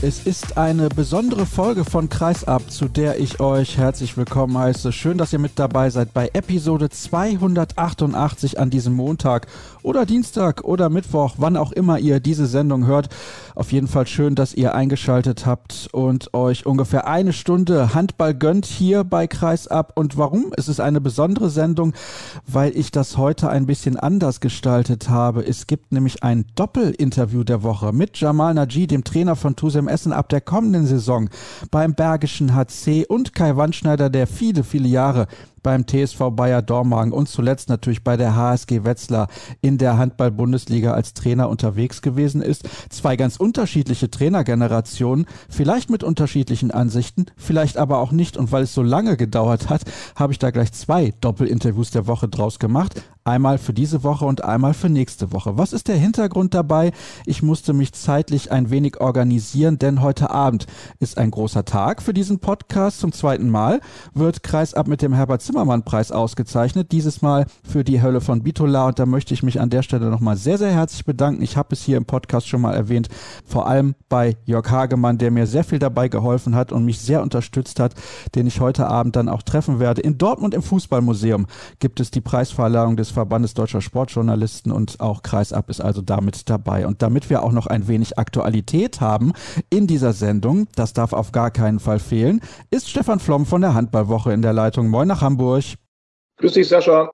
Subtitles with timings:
[0.00, 4.92] Es ist eine besondere Folge von Kreisab, zu der ich euch herzlich willkommen heiße.
[4.92, 9.48] Schön, dass ihr mit dabei seid bei Episode 288 an diesem Montag
[9.82, 13.08] oder Dienstag oder Mittwoch, wann auch immer ihr diese Sendung hört.
[13.58, 18.66] Auf jeden Fall schön, dass ihr eingeschaltet habt und euch ungefähr eine Stunde Handball gönnt
[18.66, 19.98] hier bei Kreisab.
[19.98, 20.52] Und warum?
[20.56, 21.92] Es ist eine besondere Sendung,
[22.46, 25.44] weil ich das heute ein bisschen anders gestaltet habe.
[25.44, 30.12] Es gibt nämlich ein Doppelinterview der Woche mit Jamal Naji, dem Trainer von Tusem Essen
[30.12, 31.28] ab der kommenden Saison
[31.72, 35.26] beim Bergischen HC und Kai Wandschneider, der viele, viele Jahre
[35.68, 39.28] beim TSV Bayer Dormagen und zuletzt natürlich bei der HSG Wetzlar
[39.60, 42.66] in der Handball-Bundesliga als Trainer unterwegs gewesen ist.
[42.88, 48.38] Zwei ganz unterschiedliche Trainergenerationen, vielleicht mit unterschiedlichen Ansichten, vielleicht aber auch nicht.
[48.38, 49.82] Und weil es so lange gedauert hat,
[50.16, 53.02] habe ich da gleich zwei Doppelinterviews der Woche draus gemacht.
[53.28, 55.58] Einmal für diese Woche und einmal für nächste Woche.
[55.58, 56.92] Was ist der Hintergrund dabei?
[57.26, 60.66] Ich musste mich zeitlich ein wenig organisieren, denn heute Abend
[60.98, 63.00] ist ein großer Tag für diesen Podcast.
[63.00, 63.82] Zum zweiten Mal
[64.14, 66.90] wird Kreisab mit dem Herbert Zimmermann-Preis ausgezeichnet.
[66.90, 68.86] Dieses Mal für die Hölle von Bitola.
[68.86, 71.42] Und da möchte ich mich an der Stelle nochmal sehr, sehr herzlich bedanken.
[71.42, 73.10] Ich habe es hier im Podcast schon mal erwähnt.
[73.44, 77.20] Vor allem bei Jörg Hagemann, der mir sehr viel dabei geholfen hat und mich sehr
[77.20, 77.94] unterstützt hat,
[78.34, 80.00] den ich heute Abend dann auch treffen werde.
[80.00, 81.46] In Dortmund im Fußballmuseum
[81.78, 86.86] gibt es die Preisverleihung des Verbandes Deutscher Sportjournalisten und auch Kreisab ist also damit dabei.
[86.86, 89.32] Und damit wir auch noch ein wenig Aktualität haben
[89.70, 93.74] in dieser Sendung, das darf auf gar keinen Fall fehlen, ist Stefan Flom von der
[93.74, 94.88] Handballwoche in der Leitung.
[94.88, 95.64] Moin nach Hamburg.
[96.38, 97.10] Grüß dich, Sascha.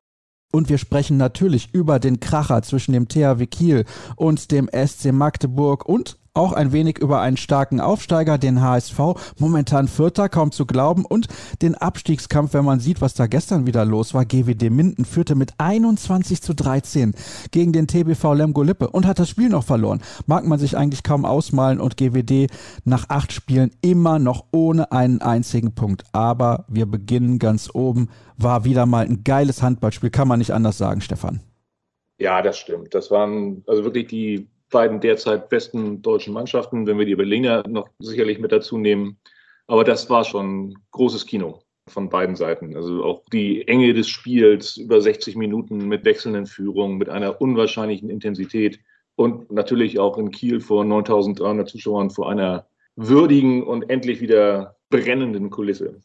[0.52, 5.84] Und wir sprechen natürlich über den Kracher zwischen dem THW Kiel und dem SC Magdeburg
[5.84, 8.98] und auch ein wenig über einen starken Aufsteiger, den HSV,
[9.38, 11.28] momentan Vierter, kaum zu glauben, und
[11.62, 14.24] den Abstiegskampf, wenn man sieht, was da gestern wieder los war.
[14.24, 17.14] GWD Minden führte mit 21 zu 13
[17.52, 20.02] gegen den TBV Lemgo Lippe und hat das Spiel noch verloren.
[20.26, 22.48] Mag man sich eigentlich kaum ausmalen und GWD
[22.84, 26.02] nach acht Spielen immer noch ohne einen einzigen Punkt.
[26.12, 28.08] Aber wir beginnen ganz oben.
[28.36, 31.40] War wieder mal ein geiles Handballspiel, kann man nicht anders sagen, Stefan.
[32.18, 32.94] Ja, das stimmt.
[32.94, 37.88] Das waren also wirklich die beiden derzeit besten deutschen Mannschaften, wenn wir die Berliner noch
[38.00, 39.18] sicherlich mit dazu nehmen.
[39.68, 42.74] Aber das war schon großes Kino von beiden Seiten.
[42.74, 48.10] Also auch die Enge des Spiels über 60 Minuten mit wechselnden Führungen, mit einer unwahrscheinlichen
[48.10, 48.80] Intensität
[49.14, 55.50] und natürlich auch in Kiel vor 9300 Zuschauern vor einer würdigen und endlich wieder brennenden
[55.50, 56.00] Kulisse.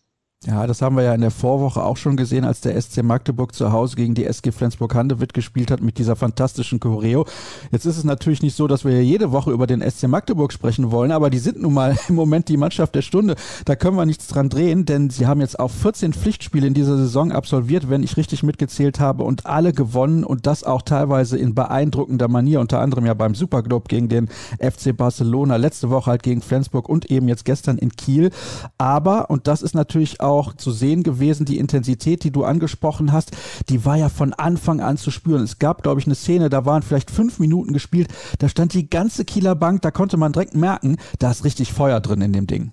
[0.47, 3.53] Ja, das haben wir ja in der Vorwoche auch schon gesehen, als der SC Magdeburg
[3.53, 7.25] zu Hause gegen die SG Flensburg-Handewitt gespielt hat mit dieser fantastischen Choreo.
[7.73, 10.91] Jetzt ist es natürlich nicht so, dass wir jede Woche über den SC Magdeburg sprechen
[10.91, 13.35] wollen, aber die sind nun mal im Moment die Mannschaft der Stunde.
[13.65, 16.95] Da können wir nichts dran drehen, denn sie haben jetzt auch 14 Pflichtspiele in dieser
[16.95, 21.53] Saison absolviert, wenn ich richtig mitgezählt habe, und alle gewonnen und das auch teilweise in
[21.53, 26.41] beeindruckender Manier, unter anderem ja beim Superglobe gegen den FC Barcelona, letzte Woche halt gegen
[26.41, 28.29] Flensburg und eben jetzt gestern in Kiel.
[28.77, 31.45] Aber, und das ist natürlich auch auch zu sehen gewesen.
[31.45, 33.31] Die Intensität, die du angesprochen hast,
[33.69, 35.43] die war ja von Anfang an zu spüren.
[35.43, 38.89] Es gab, glaube ich, eine Szene, da waren vielleicht fünf Minuten gespielt, da stand die
[38.89, 42.47] ganze Kieler Bank, da konnte man direkt merken, da ist richtig Feuer drin in dem
[42.47, 42.71] Ding.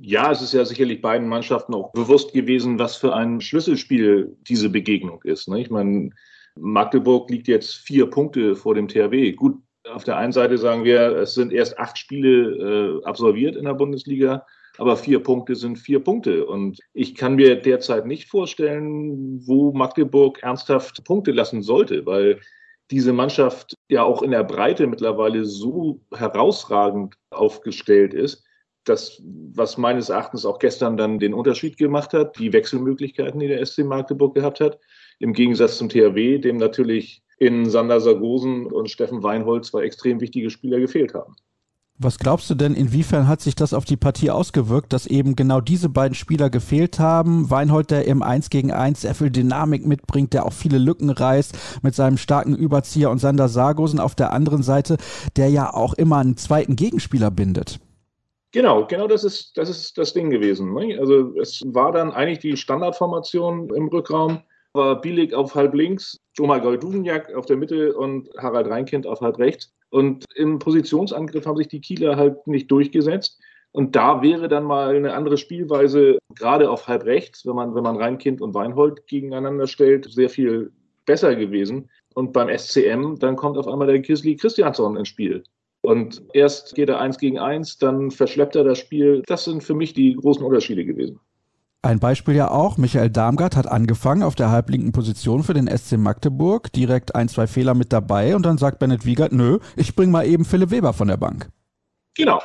[0.00, 4.68] Ja, es ist ja sicherlich beiden Mannschaften auch bewusst gewesen, was für ein Schlüsselspiel diese
[4.70, 5.48] Begegnung ist.
[5.48, 5.60] Ne?
[5.60, 6.10] Ich meine,
[6.54, 9.32] Magdeburg liegt jetzt vier Punkte vor dem THW.
[9.32, 9.56] Gut,
[9.90, 13.74] auf der einen Seite sagen wir, es sind erst acht Spiele äh, absolviert in der
[13.74, 14.46] Bundesliga.
[14.78, 16.46] Aber vier Punkte sind vier Punkte.
[16.46, 22.40] Und ich kann mir derzeit nicht vorstellen, wo Magdeburg ernsthaft Punkte lassen sollte, weil
[22.90, 28.44] diese Mannschaft ja auch in der Breite mittlerweile so herausragend aufgestellt ist,
[28.84, 29.20] dass,
[29.52, 33.80] was meines Erachtens auch gestern dann den Unterschied gemacht hat, die Wechselmöglichkeiten, die der SC
[33.80, 34.78] Magdeburg gehabt hat,
[35.18, 40.50] im Gegensatz zum THW, dem natürlich in Sander Sargosen und Steffen Weinhold zwei extrem wichtige
[40.50, 41.36] Spieler gefehlt haben.
[42.00, 45.60] Was glaubst du denn, inwiefern hat sich das auf die Partie ausgewirkt, dass eben genau
[45.60, 47.50] diese beiden Spieler gefehlt haben?
[47.50, 51.82] Weinhold, der im 1 gegen 1 sehr viel Dynamik mitbringt, der auch viele Lücken reißt
[51.82, 54.96] mit seinem starken Überzieher und Sander Sargosen auf der anderen Seite,
[55.36, 57.80] der ja auch immer einen zweiten Gegenspieler bindet.
[58.52, 60.72] Genau, genau das ist das, ist das Ding gewesen.
[60.74, 60.98] Ne?
[61.00, 64.42] Also es war dann eigentlich die Standardformation im Rückraum,
[64.72, 69.38] war Bielik auf halb links, Joma Goldujak auf der Mitte und Harald Reinkind auf halb
[69.38, 69.72] rechts.
[69.90, 73.40] Und im Positionsangriff haben sich die Kieler halt nicht durchgesetzt.
[73.72, 77.82] Und da wäre dann mal eine andere Spielweise, gerade auf halb rechts, wenn man, wenn
[77.82, 80.72] man Reinkind und Weinhold gegeneinander stellt, sehr viel
[81.06, 81.90] besser gewesen.
[82.14, 85.44] Und beim SCM, dann kommt auf einmal der Kisli Christiansson ins Spiel.
[85.82, 89.22] Und erst geht er eins gegen eins, dann verschleppt er das Spiel.
[89.26, 91.20] Das sind für mich die großen Unterschiede gewesen.
[91.80, 95.96] Ein Beispiel ja auch, Michael Darmgard hat angefangen auf der halblinken Position für den SC
[95.96, 100.10] Magdeburg, direkt ein, zwei Fehler mit dabei und dann sagt Bennett Wiegert, nö, ich bring
[100.10, 101.48] mal eben Philipp Weber von der Bank.
[102.16, 102.42] Genau.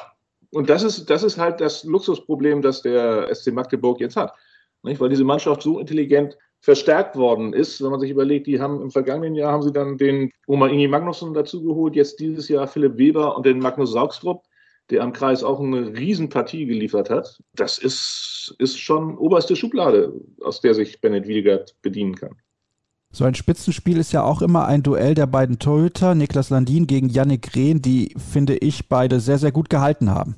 [0.51, 4.33] Und das ist, das ist halt das Luxusproblem, das der SC Magdeburg jetzt hat.
[4.83, 5.01] Nicht?
[5.01, 8.91] Weil diese Mannschaft so intelligent verstärkt worden ist, wenn man sich überlegt, die haben im
[8.91, 13.35] vergangenen Jahr haben sie dann den Oma Ingi Magnusson dazugeholt, jetzt dieses Jahr Philipp Weber
[13.35, 14.43] und den Magnus Saugstrup
[14.89, 20.61] der am Kreis auch eine Riesenpartie geliefert hat, das ist, ist schon oberste Schublade, aus
[20.61, 22.35] der sich Bennett Wiegert bedienen kann.
[23.11, 27.09] So ein Spitzenspiel ist ja auch immer ein Duell der beiden Torhüter, Niklas Landin gegen
[27.09, 30.35] Yannick Rehn, die, finde ich, beide sehr, sehr gut gehalten haben.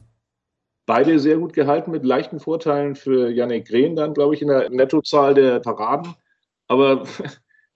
[0.86, 4.70] Beide sehr gut gehalten mit leichten Vorteilen für Yannick Rehn dann, glaube ich, in der
[4.70, 6.16] Nettozahl der Paraden.
[6.68, 7.06] Aber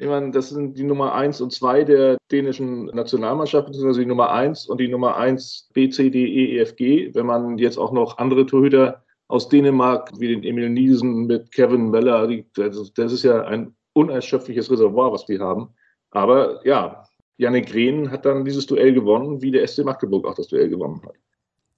[0.02, 4.32] ich meine, das sind die Nummer 1 und 2 der dänischen Nationalmannschaft, beziehungsweise die Nummer
[4.32, 7.14] 1 und die Nummer 1 B, C, D, E, E, F, G.
[7.14, 11.90] Wenn man jetzt auch noch andere Torhüter aus Dänemark, wie den Emil Niesen mit Kevin
[11.90, 15.70] Meller, das ist ja ein unerschöpfliches Reservoir, was die haben.
[16.12, 17.04] Aber ja,
[17.36, 21.02] Janik Rehn hat dann dieses Duell gewonnen, wie der SC Magdeburg auch das Duell gewonnen
[21.06, 21.16] hat.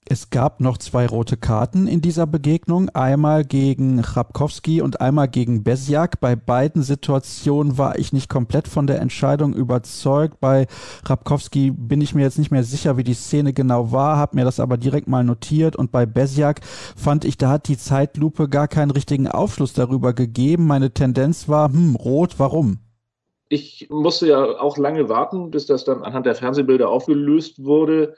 [0.04, 5.62] Es gab noch zwei rote Karten in dieser Begegnung, einmal gegen Chrapkowski und einmal gegen
[5.62, 6.18] Besjak.
[6.18, 10.40] Bei beiden Situationen war ich nicht komplett von der Entscheidung überzeugt.
[10.40, 10.66] Bei
[11.04, 14.44] Chrapkowski bin ich mir jetzt nicht mehr sicher, wie die Szene genau war, habe mir
[14.44, 16.60] das aber direkt mal notiert und bei Besjak
[16.96, 20.66] fand ich, da hat die Zeitlupe gar keinen richtigen Aufschluss darüber gegeben.
[20.66, 22.80] Meine Tendenz war, hm, rot, warum?
[23.48, 28.14] Ich musste ja auch lange warten, bis das dann anhand der Fernsehbilder aufgelöst wurde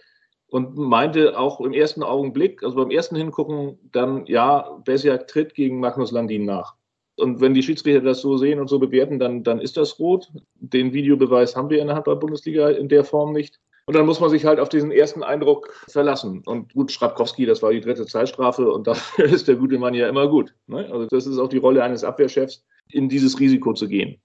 [0.55, 5.81] und meinte auch im ersten Augenblick, also beim ersten Hingucken, dann ja, Besiak tritt gegen
[5.81, 6.77] Magnus Landin nach.
[7.17, 10.31] Und wenn die Schiedsrichter das so sehen und so bewerten, dann, dann ist das rot.
[10.55, 13.59] Den Videobeweis haben wir in der Handball-Bundesliga in der Form nicht.
[13.87, 16.45] Und dann muss man sich halt auf diesen ersten Eindruck verlassen.
[16.47, 20.09] Und gut, Schrapkowski, das war die dritte Zeitstrafe und dafür ist der gute Mann ja
[20.09, 20.55] immer gut.
[20.69, 20.89] Ne?
[20.89, 24.21] Also das ist auch die Rolle eines Abwehrchefs, in dieses Risiko zu gehen.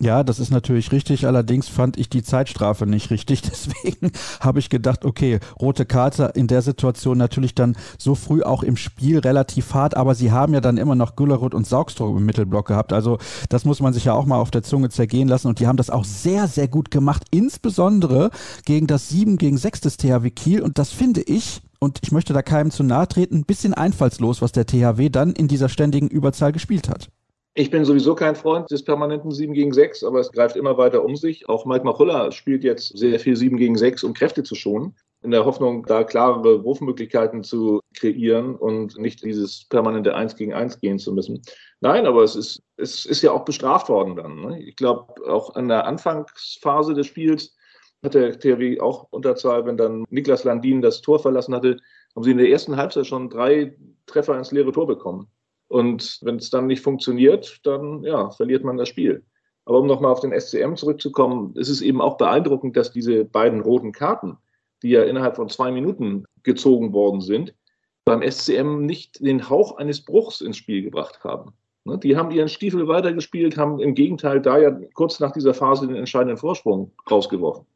[0.00, 1.26] Ja, das ist natürlich richtig.
[1.26, 3.42] Allerdings fand ich die Zeitstrafe nicht richtig.
[3.42, 4.10] Deswegen
[4.40, 8.76] habe ich gedacht, okay, rote Karte in der Situation natürlich dann so früh auch im
[8.76, 9.96] Spiel relativ hart.
[9.96, 12.92] Aber sie haben ja dann immer noch Güllerud und Saugstrup im Mittelblock gehabt.
[12.92, 13.18] Also
[13.48, 15.46] das muss man sich ja auch mal auf der Zunge zergehen lassen.
[15.46, 17.24] Und die haben das auch sehr, sehr gut gemacht.
[17.30, 18.30] Insbesondere
[18.64, 20.60] gegen das 7 gegen 6 des THW Kiel.
[20.60, 24.42] Und das finde ich, und ich möchte da keinem zu nahe treten, ein bisschen einfallslos,
[24.42, 27.10] was der THW dann in dieser ständigen Überzahl gespielt hat.
[27.56, 31.04] Ich bin sowieso kein Freund des permanenten 7 gegen 6, aber es greift immer weiter
[31.04, 31.48] um sich.
[31.48, 35.30] Auch Mike Machulla spielt jetzt sehr viel 7 gegen 6, um Kräfte zu schonen, in
[35.30, 40.98] der Hoffnung, da klarere Wurfmöglichkeiten zu kreieren und nicht dieses permanente 1 gegen 1 gehen
[40.98, 41.42] zu müssen.
[41.80, 44.40] Nein, aber es ist, es ist ja auch bestraft worden dann.
[44.40, 44.60] Ne?
[44.60, 47.54] Ich glaube, auch an der Anfangsphase des Spiels
[48.02, 51.76] hat der THW auch Unterzahl, wenn dann Niklas Landin das Tor verlassen hatte,
[52.16, 53.76] haben sie in der ersten Halbzeit schon drei
[54.06, 55.28] Treffer ins leere Tor bekommen.
[55.74, 59.24] Und wenn es dann nicht funktioniert, dann ja, verliert man das Spiel.
[59.64, 63.60] Aber um nochmal auf den SCM zurückzukommen, ist es eben auch beeindruckend, dass diese beiden
[63.60, 64.36] roten Karten,
[64.84, 67.56] die ja innerhalb von zwei Minuten gezogen worden sind,
[68.04, 71.54] beim SCM nicht den Hauch eines Bruchs ins Spiel gebracht haben.
[71.82, 75.88] Ne, die haben ihren Stiefel weitergespielt, haben im Gegenteil da ja kurz nach dieser Phase
[75.88, 77.66] den entscheidenden Vorsprung rausgeworfen.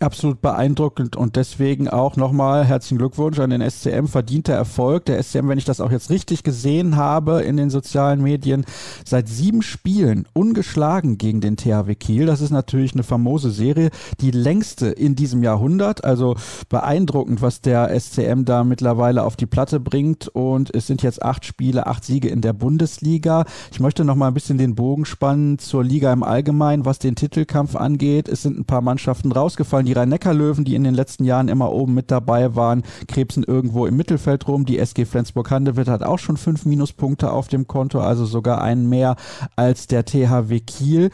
[0.00, 5.06] Absolut beeindruckend und deswegen auch nochmal herzlichen Glückwunsch an den SCM, verdienter Erfolg.
[5.06, 8.64] Der SCM, wenn ich das auch jetzt richtig gesehen habe in den sozialen Medien,
[9.04, 12.26] seit sieben Spielen ungeschlagen gegen den THW Kiel.
[12.26, 13.90] Das ist natürlich eine famose Serie,
[14.20, 16.04] die längste in diesem Jahrhundert.
[16.04, 16.36] Also
[16.68, 21.44] beeindruckend, was der SCM da mittlerweile auf die Platte bringt und es sind jetzt acht
[21.44, 23.46] Spiele, acht Siege in der Bundesliga.
[23.72, 27.74] Ich möchte nochmal ein bisschen den Bogen spannen zur Liga im Allgemeinen, was den Titelkampf
[27.74, 28.28] angeht.
[28.28, 31.94] Es sind ein paar Mannschaften rausgefallen die Rhein-Neckar-Löwen, die in den letzten Jahren immer oben
[31.94, 34.66] mit dabei waren, krebsen irgendwo im Mittelfeld rum.
[34.66, 39.16] Die SG Flensburg-Handewitt hat auch schon fünf Minuspunkte auf dem Konto, also sogar einen mehr
[39.56, 41.10] als der THW Kiel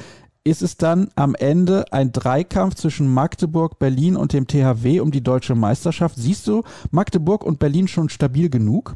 [0.47, 5.23] ist es dann am Ende ein Dreikampf zwischen Magdeburg, Berlin und dem THW um die
[5.23, 6.17] deutsche Meisterschaft.
[6.17, 8.93] Siehst du Magdeburg und Berlin schon stabil genug?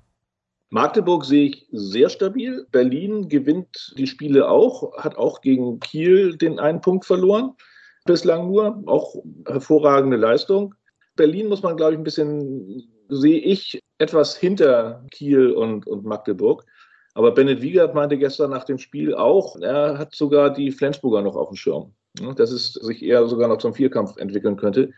[0.68, 2.66] Magdeburg sehe ich sehr stabil.
[2.70, 7.54] Berlin gewinnt die Spiele auch, hat auch gegen Kiel den einen Punkt verloren
[8.08, 9.14] bislang nur, auch
[9.46, 10.74] hervorragende Leistung.
[11.14, 16.64] Berlin muss man, glaube ich, ein bisschen, sehe ich, etwas hinter Kiel und, und Magdeburg.
[17.14, 21.36] Aber Bennett Wiegert meinte gestern nach dem Spiel auch, er hat sogar die Flensburger noch
[21.36, 21.94] auf dem Schirm.
[22.36, 24.92] Dass es sich eher sogar noch zum Vierkampf entwickeln könnte.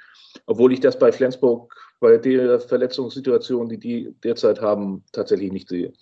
[0.47, 5.93] Obwohl ich das bei Flensburg bei der Verletzungssituation, die die derzeit haben, tatsächlich nicht sehe.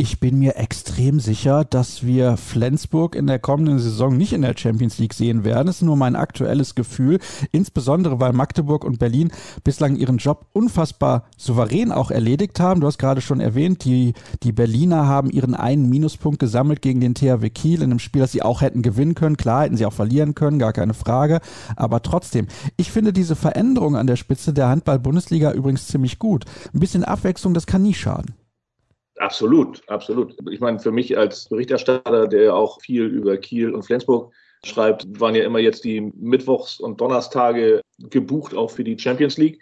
[0.00, 4.54] Ich bin mir extrem sicher, dass wir Flensburg in der kommenden Saison nicht in der
[4.56, 5.66] Champions League sehen werden.
[5.66, 7.18] Das ist nur mein aktuelles Gefühl,
[7.50, 9.32] insbesondere weil Magdeburg und Berlin
[9.64, 12.80] bislang ihren Job unfassbar souverän auch erledigt haben.
[12.80, 14.12] Du hast gerade schon erwähnt, die,
[14.44, 18.30] die Berliner haben ihren einen Minuspunkt gesammelt gegen den THW Kiel in einem Spiel, das
[18.30, 19.36] sie auch hätten gewinnen können.
[19.36, 21.40] Klar, hätten sie auch verlieren können, gar keine Frage.
[21.74, 26.44] Aber trotzdem, ich finde diese Veränderung an der Spitze der Handball-Bundesliga übrigens ziemlich gut.
[26.72, 28.37] Ein bisschen Abwechslung, das kann nie schaden.
[29.18, 30.36] Absolut, absolut.
[30.50, 34.32] Ich meine, für mich als Berichterstatter, der auch viel über Kiel und Flensburg
[34.64, 39.60] schreibt, waren ja immer jetzt die Mittwochs- und Donnerstage gebucht, auch für die Champions League.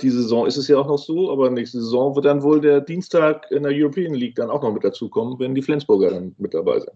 [0.00, 2.80] Diese Saison ist es ja auch noch so, aber nächste Saison wird dann wohl der
[2.80, 6.54] Dienstag in der European League dann auch noch mit dazukommen, wenn die Flensburger dann mit
[6.54, 6.92] dabei sind.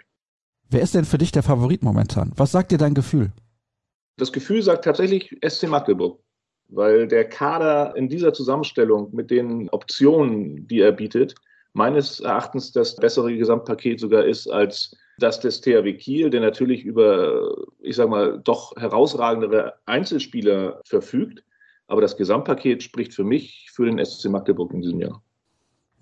[0.71, 2.33] Wer ist denn für dich der Favorit momentan?
[2.37, 3.33] Was sagt dir dein Gefühl?
[4.19, 6.21] Das Gefühl sagt tatsächlich SC Magdeburg,
[6.69, 11.35] weil der Kader in dieser Zusammenstellung mit den Optionen, die er bietet,
[11.73, 17.55] meines Erachtens das bessere Gesamtpaket sogar ist als das des THW Kiel, der natürlich über,
[17.81, 21.45] ich sage mal, doch herausragendere Einzelspieler verfügt.
[21.87, 25.23] Aber das Gesamtpaket spricht für mich für den SC Magdeburg in diesem Jahr.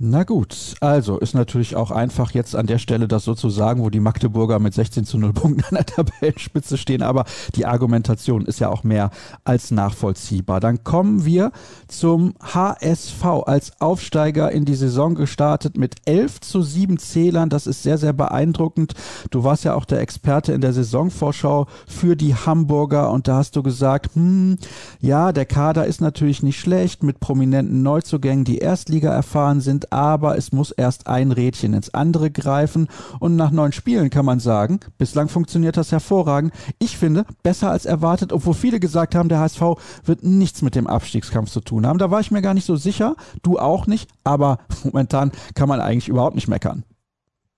[0.03, 4.01] Na gut, also ist natürlich auch einfach jetzt an der Stelle das sozusagen, wo die
[4.01, 8.71] Magdeburger mit 16 zu 0 Punkten an der Tabellenspitze stehen, aber die Argumentation ist ja
[8.71, 9.11] auch mehr
[9.45, 10.59] als nachvollziehbar.
[10.61, 11.53] Dann kommen wir
[11.87, 17.51] zum HSV als Aufsteiger in die Saison gestartet mit 11 zu 7 Zählern.
[17.51, 18.95] Das ist sehr, sehr beeindruckend.
[19.31, 23.55] Du warst ja auch der Experte in der Saisonvorschau für die Hamburger und da hast
[23.55, 24.57] du gesagt, hm,
[24.99, 30.37] ja, der Kader ist natürlich nicht schlecht mit prominenten Neuzugängen, die Erstliga erfahren sind, aber
[30.37, 34.81] es muss erst ein Rädchen ins andere greifen und nach neun Spielen kann man sagen,
[34.99, 36.53] bislang funktioniert das hervorragend.
[36.79, 39.63] Ich finde, besser als erwartet, obwohl viele gesagt haben, der HSV
[40.05, 41.99] wird nichts mit dem Abstiegskampf zu tun haben.
[41.99, 45.81] Da war ich mir gar nicht so sicher, du auch nicht, aber momentan kann man
[45.81, 46.85] eigentlich überhaupt nicht meckern.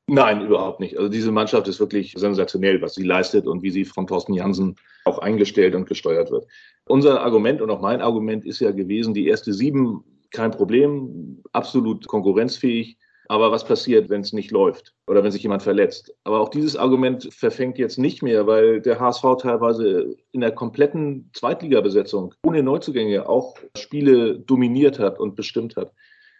[0.08, 0.98] Nein, überhaupt nicht.
[0.98, 4.76] Also diese Mannschaft ist wirklich sensationell, was sie leistet und wie sie von Thorsten Jansen
[5.04, 6.46] auch eingestellt und gesteuert wird.
[6.86, 12.06] Unser Argument und auch mein Argument ist ja gewesen, die erste sieben kein Problem, absolut
[12.06, 12.98] konkurrenzfähig.
[13.28, 16.14] Aber was passiert, wenn es nicht läuft oder wenn sich jemand verletzt?
[16.24, 21.30] Aber auch dieses Argument verfängt jetzt nicht mehr, weil der HSV teilweise in der kompletten
[21.32, 25.92] Zweitligabesetzung ohne Neuzugänge auch Spiele dominiert hat und bestimmt hat.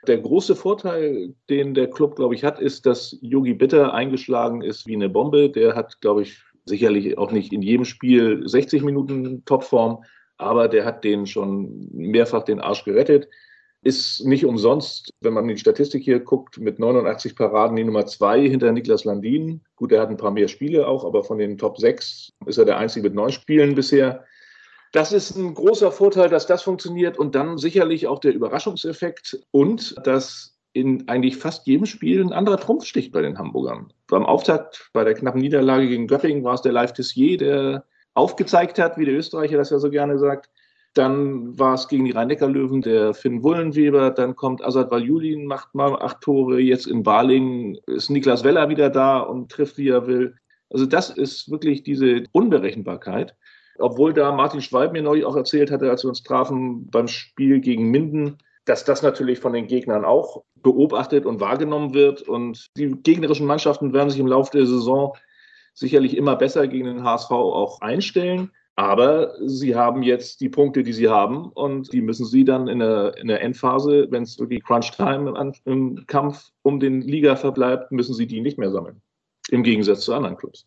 [0.07, 4.87] Der große Vorteil, den der Club, glaube ich, hat, ist, dass Yogi Bitter eingeschlagen ist
[4.87, 5.49] wie eine Bombe.
[5.49, 10.05] Der hat, glaube ich, sicherlich auch nicht in jedem Spiel 60 Minuten Topform,
[10.37, 13.29] aber der hat denen schon mehrfach den Arsch gerettet
[13.83, 18.07] ist nicht umsonst, wenn man in die Statistik hier guckt, mit 89 Paraden die Nummer
[18.07, 19.61] zwei hinter Niklas Landin.
[19.75, 22.65] Gut, er hat ein paar mehr Spiele auch, aber von den Top 6 ist er
[22.65, 24.25] der Einzige mit neun Spielen bisher.
[24.93, 29.97] Das ist ein großer Vorteil, dass das funktioniert und dann sicherlich auch der Überraschungseffekt und
[30.07, 33.93] dass in eigentlich fast jedem Spiel ein anderer Trumpf sticht bei den Hamburgern.
[34.07, 37.85] Beim Auftakt bei der knappen Niederlage gegen Göppingen war es der Live Tissier, der
[38.15, 40.51] aufgezeigt hat, wie der Österreicher das ja so gerne sagt,
[40.95, 44.11] dann war es gegen die Rhein-Neckar-Löwen der Finn Wullenweber.
[44.11, 46.61] Dann kommt Azad Valjulin, macht mal acht Tore.
[46.61, 50.35] Jetzt in Balingen ist Niklas Weller wieder da und trifft, wie er will.
[50.71, 53.35] Also das ist wirklich diese Unberechenbarkeit.
[53.79, 57.61] Obwohl da Martin Schwalb mir neulich auch erzählt hatte, als wir uns trafen beim Spiel
[57.61, 62.23] gegen Minden, dass das natürlich von den Gegnern auch beobachtet und wahrgenommen wird.
[62.23, 65.17] Und die gegnerischen Mannschaften werden sich im Laufe der Saison
[65.75, 68.51] sicherlich immer besser gegen den HSV auch einstellen.
[68.77, 72.79] Aber sie haben jetzt die Punkte, die sie haben, und die müssen sie dann in
[72.79, 77.93] der, in der Endphase, wenn es wirklich Crunch-Time im, im Kampf um den Liga verbleibt,
[77.93, 79.03] müssen sie die nicht mehr sammeln.
[79.51, 80.67] Im Gegensatz zu anderen Clubs.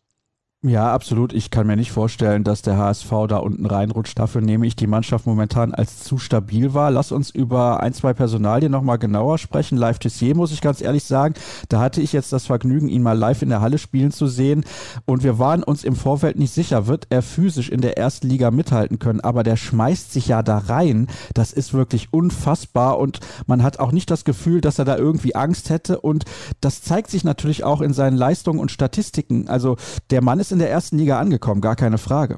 [0.68, 1.32] Ja, absolut.
[1.32, 4.18] Ich kann mir nicht vorstellen, dass der HSV da unten reinrutscht.
[4.18, 6.90] Dafür nehme ich die Mannschaft momentan als zu stabil wahr.
[6.90, 9.78] Lass uns über ein, zwei Personalien nochmal genauer sprechen.
[9.78, 11.34] Live Tessier, muss ich ganz ehrlich sagen.
[11.68, 14.64] Da hatte ich jetzt das Vergnügen, ihn mal live in der Halle spielen zu sehen.
[15.04, 18.50] Und wir waren uns im Vorfeld nicht sicher, wird er physisch in der ersten Liga
[18.50, 19.20] mithalten können.
[19.20, 21.06] Aber der schmeißt sich ja da rein.
[21.34, 22.98] Das ist wirklich unfassbar.
[22.98, 26.00] Und man hat auch nicht das Gefühl, dass er da irgendwie Angst hätte.
[26.00, 26.24] Und
[26.60, 29.48] das zeigt sich natürlich auch in seinen Leistungen und Statistiken.
[29.48, 29.76] Also
[30.10, 32.36] der Mann ist in der ersten Liga angekommen, gar keine Frage.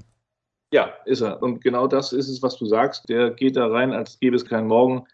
[0.73, 1.43] Ja, ist er.
[1.43, 3.09] Und genau das ist es, was du sagst.
[3.09, 5.07] Der geht da rein, als gäbe es keinen Morgen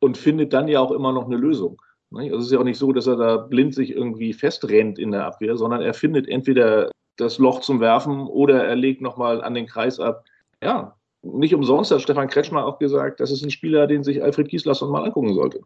[0.00, 1.80] und findet dann ja auch immer noch eine Lösung.
[2.12, 5.12] Also es ist ja auch nicht so, dass er da blind sich irgendwie festrennt in
[5.12, 9.54] der Abwehr, sondern er findet entweder das Loch zum Werfen oder er legt nochmal an
[9.54, 10.24] den Kreis ab.
[10.62, 14.48] Ja, nicht umsonst hat Stefan Kretschmer auch gesagt, das ist ein Spieler, den sich Alfred
[14.48, 15.60] Gieslasson mal angucken sollte.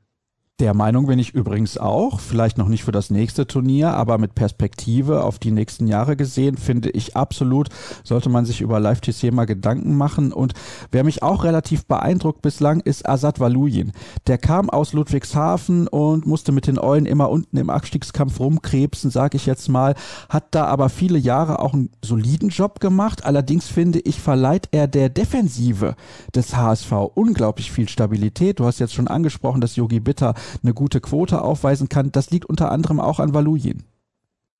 [0.60, 4.36] Der Meinung bin ich übrigens auch, vielleicht noch nicht für das nächste Turnier, aber mit
[4.36, 7.70] Perspektive auf die nächsten Jahre gesehen, finde ich absolut,
[8.04, 10.32] sollte man sich über Live-TC mal Gedanken machen.
[10.32, 10.52] Und
[10.92, 13.90] wer mich auch relativ beeindruckt bislang, ist Asad Valuyin.
[14.28, 19.38] Der kam aus Ludwigshafen und musste mit den Eulen immer unten im Abstiegskampf rumkrebsen, sage
[19.38, 19.96] ich jetzt mal,
[20.28, 23.24] hat da aber viele Jahre auch einen soliden Job gemacht.
[23.24, 25.96] Allerdings finde ich, verleiht er der Defensive
[26.32, 28.60] des HSV unglaublich viel Stabilität.
[28.60, 32.12] Du hast jetzt schon angesprochen, dass Yogi Bitter eine gute Quote aufweisen kann.
[32.12, 33.84] Das liegt unter anderem auch an Valuyin.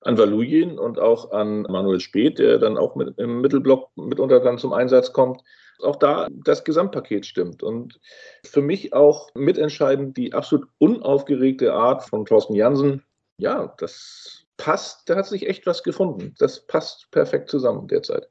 [0.01, 4.59] An Valuyin und auch an Manuel Speth, der dann auch mit, im Mittelblock mitunter dann
[4.59, 5.41] zum Einsatz kommt.
[5.83, 7.63] Auch da das Gesamtpaket stimmt.
[7.63, 8.01] Und
[8.45, 13.03] für mich auch mitentscheidend die absolut unaufgeregte Art von Thorsten Jansen.
[13.39, 16.35] Ja, das passt, da hat sich echt was gefunden.
[16.39, 18.29] Das passt perfekt zusammen derzeit.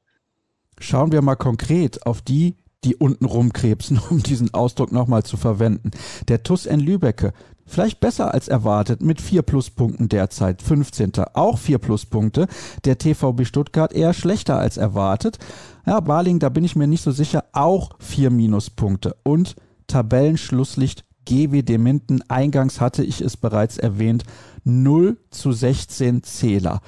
[0.80, 5.90] Schauen wir mal konkret auf die die unten rumkrebsen, um diesen Ausdruck nochmal zu verwenden.
[6.28, 7.32] Der TUS N Lübecke,
[7.66, 11.12] vielleicht besser als erwartet, mit vier Pluspunkten derzeit, 15.
[11.34, 12.46] Auch vier Pluspunkte.
[12.84, 15.38] Der TVB Stuttgart eher schlechter als erwartet.
[15.86, 19.16] Ja, Baling, da bin ich mir nicht so sicher, auch vier Minuspunkte.
[19.22, 24.24] Und Tabellenschlusslicht GWD Minden, eingangs hatte ich es bereits erwähnt,
[24.64, 26.80] 0 zu 16 Zähler.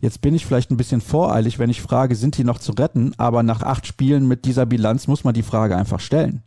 [0.00, 3.12] Jetzt bin ich vielleicht ein bisschen voreilig, wenn ich frage, sind die noch zu retten?
[3.18, 6.42] Aber nach acht Spielen mit dieser Bilanz muss man die Frage einfach stellen.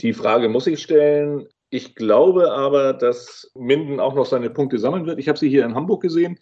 [0.00, 1.46] Die Frage muss ich stellen.
[1.70, 5.18] Ich glaube aber, dass Minden auch noch seine Punkte sammeln wird.
[5.18, 6.38] Ich habe sie hier in Hamburg gesehen.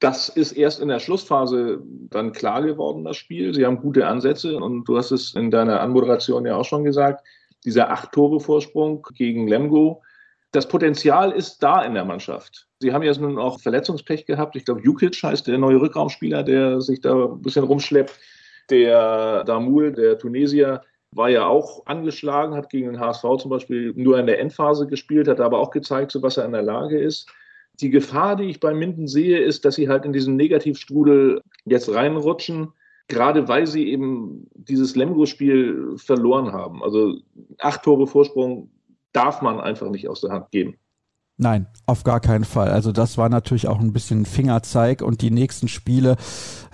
[0.00, 3.54] Das ist erst in der Schlussphase dann klar geworden, das Spiel.
[3.54, 7.24] Sie haben gute Ansätze und du hast es in deiner Anmoderation ja auch schon gesagt.
[7.64, 10.02] Dieser Acht-Tore-Vorsprung gegen Lemgo,
[10.52, 12.66] das Potenzial ist da in der Mannschaft.
[12.80, 14.56] Sie haben jetzt nun auch Verletzungspech gehabt.
[14.56, 18.18] Ich glaube, Jukic heißt der neue Rückraumspieler, der sich da ein bisschen rumschleppt.
[18.70, 24.18] Der Damul, der Tunesier, war ja auch angeschlagen, hat gegen den HSV zum Beispiel nur
[24.18, 27.28] in der Endphase gespielt, hat aber auch gezeigt, zu was er in der Lage ist.
[27.80, 31.92] Die Gefahr, die ich bei Minden sehe, ist, dass sie halt in diesen Negativstrudel jetzt
[31.92, 32.72] reinrutschen,
[33.08, 36.82] gerade weil sie eben dieses Lemgo-Spiel verloren haben.
[36.82, 37.16] Also
[37.58, 38.70] acht Tore Vorsprung
[39.12, 40.79] darf man einfach nicht aus der Hand geben.
[41.42, 42.68] Nein, auf gar keinen Fall.
[42.68, 46.16] Also das war natürlich auch ein bisschen Fingerzeig und die nächsten Spiele,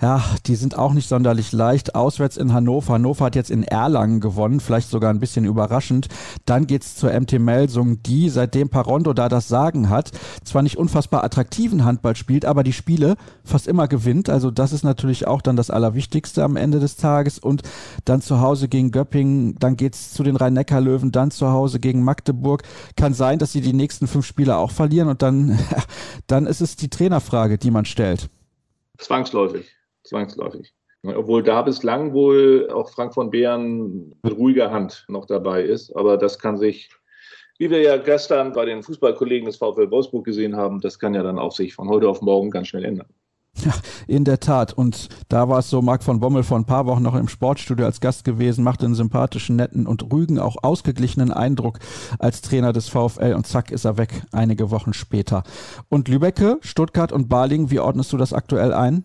[0.01, 1.95] ja, die sind auch nicht sonderlich leicht.
[1.95, 2.95] Auswärts in Hannover.
[2.95, 6.09] Hannover hat jetzt in Erlangen gewonnen, vielleicht sogar ein bisschen überraschend.
[6.45, 10.11] Dann geht's zur MT Melsung, die seitdem Parondo da das Sagen hat,
[10.43, 14.29] zwar nicht unfassbar attraktiven Handball spielt, aber die Spiele fast immer gewinnt.
[14.29, 17.39] Also das ist natürlich auch dann das Allerwichtigste am Ende des Tages.
[17.39, 17.61] Und
[18.03, 22.63] dann zu Hause gegen Göppingen, dann geht's zu den Rhein-Neckar-Löwen, dann zu Hause gegen Magdeburg.
[22.97, 25.57] Kann sein, dass sie die nächsten fünf Spiele auch verlieren und dann,
[26.27, 28.29] dann ist es die Trainerfrage, die man stellt.
[28.97, 29.71] Zwangsläufig,
[30.03, 30.73] zwangsläufig.
[31.03, 35.95] Obwohl da bislang wohl auch Frank von Beeren mit ruhiger Hand noch dabei ist.
[35.95, 36.89] Aber das kann sich,
[37.59, 41.23] wie wir ja gestern bei den Fußballkollegen des VfL Wolfsburg gesehen haben, das kann ja
[41.23, 43.07] dann auch sich von heute auf morgen ganz schnell ändern.
[43.65, 43.73] Ja,
[44.07, 44.73] in der Tat.
[44.73, 47.85] Und da war es so, Marc von Bommel vor ein paar Wochen noch im Sportstudio
[47.85, 51.79] als Gast gewesen, machte einen sympathischen, netten und rügen, auch ausgeglichenen Eindruck
[52.19, 55.43] als Trainer des VfL und zack ist er weg, einige Wochen später.
[55.89, 59.03] Und Lübecke, Stuttgart und Baling, wie ordnest du das aktuell ein?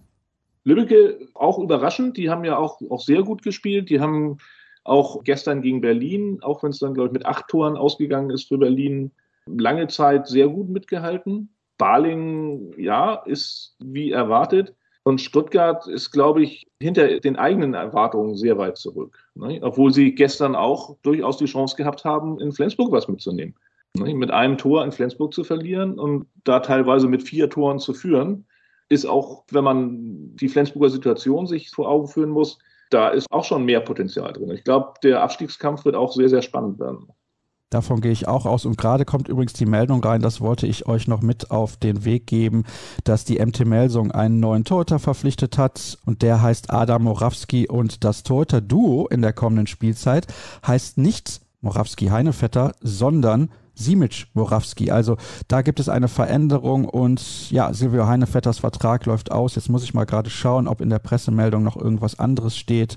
[0.65, 4.39] Lübecke auch überraschend, die haben ja auch, auch sehr gut gespielt, die haben
[4.85, 8.49] auch gestern gegen Berlin, auch wenn es dann, glaube ich, mit acht Toren ausgegangen ist
[8.49, 9.13] für Berlin,
[9.47, 11.51] lange Zeit sehr gut mitgehalten.
[11.83, 14.73] Baling, ja, ist wie erwartet.
[15.03, 19.19] Und Stuttgart ist, glaube ich, hinter den eigenen Erwartungen sehr weit zurück.
[19.35, 19.59] Ne?
[19.63, 23.57] Obwohl sie gestern auch durchaus die Chance gehabt haben, in Flensburg was mitzunehmen.
[23.99, 24.15] Ne?
[24.15, 28.47] Mit einem Tor in Flensburg zu verlieren und da teilweise mit vier Toren zu führen,
[28.89, 32.59] ist auch, wenn man die Flensburger Situation sich vor Augen führen muss,
[32.91, 34.53] da ist auch schon mehr Potenzial drin.
[34.53, 37.09] Ich glaube, der Abstiegskampf wird auch sehr, sehr spannend werden.
[37.73, 38.67] Davon gehe ich auch aus.
[38.67, 42.05] Und gerade kommt übrigens die Meldung rein, das wollte ich euch noch mit auf den
[42.05, 42.65] Weg geben,
[43.05, 45.99] dass die MT Melsung einen neuen Torhüter verpflichtet hat.
[46.05, 47.69] Und der heißt Adam Morawski.
[47.69, 50.27] Und das Torhüter-Duo in der kommenden Spielzeit
[50.67, 54.91] heißt nicht Morawski-Heinevetter, sondern Simic Morawski.
[54.91, 55.17] Also
[55.49, 59.55] da gibt es eine Veränderung und ja, Silvio Heinevetters Vertrag läuft aus.
[59.55, 62.97] Jetzt muss ich mal gerade schauen, ob in der Pressemeldung noch irgendwas anderes steht,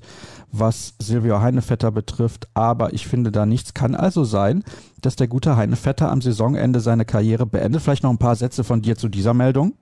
[0.51, 2.47] was Silvio Heinevetter betrifft.
[2.53, 3.73] Aber ich finde da nichts.
[3.73, 4.63] Kann also sein,
[5.01, 7.81] dass der gute Heinevetter am Saisonende seine Karriere beendet.
[7.81, 9.77] Vielleicht noch ein paar Sätze von dir zu dieser Meldung.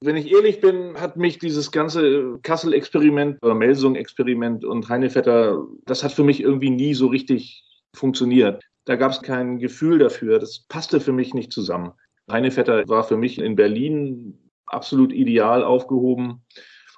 [0.00, 6.12] Wenn ich ehrlich bin, hat mich dieses ganze Kassel-Experiment oder Melsung-Experiment und Heinevetter, das hat
[6.12, 8.62] für mich irgendwie nie so richtig funktioniert.
[8.84, 10.38] Da gab es kein Gefühl dafür.
[10.38, 11.92] Das passte für mich nicht zusammen.
[12.30, 16.42] Heinevetter war für mich in Berlin absolut ideal aufgehoben.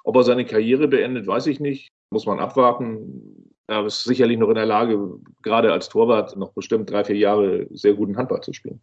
[0.03, 1.89] Ob er seine Karriere beendet, weiß ich nicht.
[2.09, 3.53] Muss man abwarten.
[3.67, 7.67] Er ist sicherlich noch in der Lage, gerade als Torwart noch bestimmt drei, vier Jahre
[7.71, 8.81] sehr guten Handball zu spielen.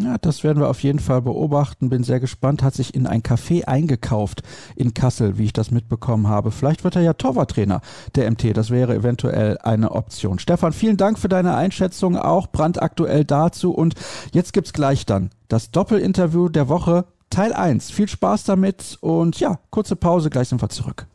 [0.00, 1.88] Ja, das werden wir auf jeden Fall beobachten.
[1.88, 2.62] Bin sehr gespannt.
[2.62, 4.42] Hat sich in ein Café eingekauft
[4.76, 6.52] in Kassel, wie ich das mitbekommen habe.
[6.52, 7.80] Vielleicht wird er ja Torwarttrainer
[8.14, 8.56] der MT.
[8.56, 10.38] Das wäre eventuell eine Option.
[10.38, 13.72] Stefan, vielen Dank für deine Einschätzung, auch brandaktuell dazu.
[13.72, 13.94] Und
[14.32, 17.90] jetzt gibt's gleich dann das Doppelinterview der Woche, Teil 1.
[17.90, 21.06] Viel Spaß damit und ja, kurze Pause, gleich sind wir zurück.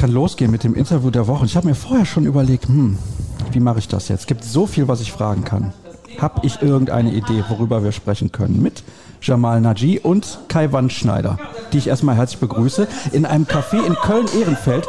[0.00, 1.44] Kann losgehen mit dem Interview der Woche.
[1.44, 2.96] Ich habe mir vorher schon überlegt, hm,
[3.52, 4.20] wie mache ich das jetzt?
[4.20, 5.74] Es gibt so viel, was ich fragen kann.
[6.18, 8.62] Habe ich irgendeine Idee, worüber wir sprechen können?
[8.62, 8.82] Mit
[9.20, 11.38] Jamal Naji und Kai Wandschneider,
[11.74, 14.88] die ich erstmal herzlich begrüße, in einem Café in Köln-Ehrenfeld,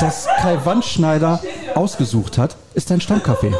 [0.00, 1.40] das Kai Wandschneider
[1.76, 3.54] ausgesucht hat, ist ein Stammcafé.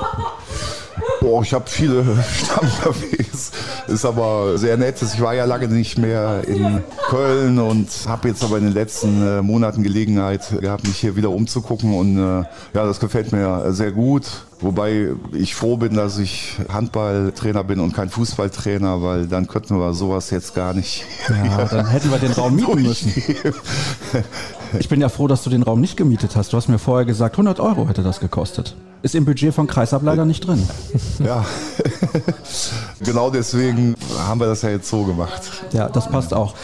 [1.20, 2.02] Boah, ich habe viele
[2.42, 3.50] Stammcafés.
[3.88, 5.02] Ist aber sehr nett.
[5.02, 9.26] Ich war ja lange nicht mehr in Köln und habe jetzt aber in den letzten
[9.26, 11.94] äh, Monaten Gelegenheit gehabt, mich hier wieder umzugucken.
[11.94, 14.26] Und äh, ja, das gefällt mir sehr gut.
[14.60, 19.94] Wobei ich froh bin, dass ich Handballtrainer bin und kein Fußballtrainer, weil dann könnten wir
[19.94, 21.04] sowas jetzt gar nicht.
[21.28, 23.12] Ja, dann hätten wir den Raum mieten müssen.
[24.78, 26.52] Ich bin ja froh, dass du den Raum nicht gemietet hast.
[26.52, 28.74] Du hast mir vorher gesagt, 100 Euro hätte das gekostet.
[29.02, 30.62] Ist im Budget von Kreisab leider nicht drin.
[31.24, 31.44] Ja,
[33.04, 33.94] genau deswegen
[34.26, 35.42] haben wir das ja jetzt so gemacht.
[35.72, 36.54] Ja, das passt auch.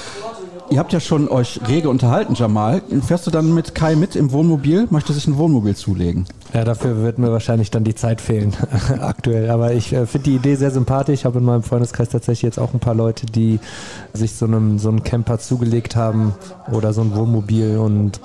[0.70, 2.82] Ihr habt ja schon euch rege unterhalten, Jamal.
[3.06, 4.88] Fährst du dann mit Kai mit im Wohnmobil?
[4.90, 6.26] Möchte sich ein Wohnmobil zulegen?
[6.54, 8.54] Ja, dafür wird mir wahrscheinlich dann die Zeit fehlen,
[9.00, 9.50] aktuell.
[9.50, 11.20] Aber ich äh, finde die Idee sehr sympathisch.
[11.20, 13.60] Ich habe in meinem Freundeskreis tatsächlich jetzt auch ein paar Leute, die
[14.14, 16.34] sich so, einem, so einen Camper zugelegt haben
[16.72, 18.20] oder so ein Wohnmobil und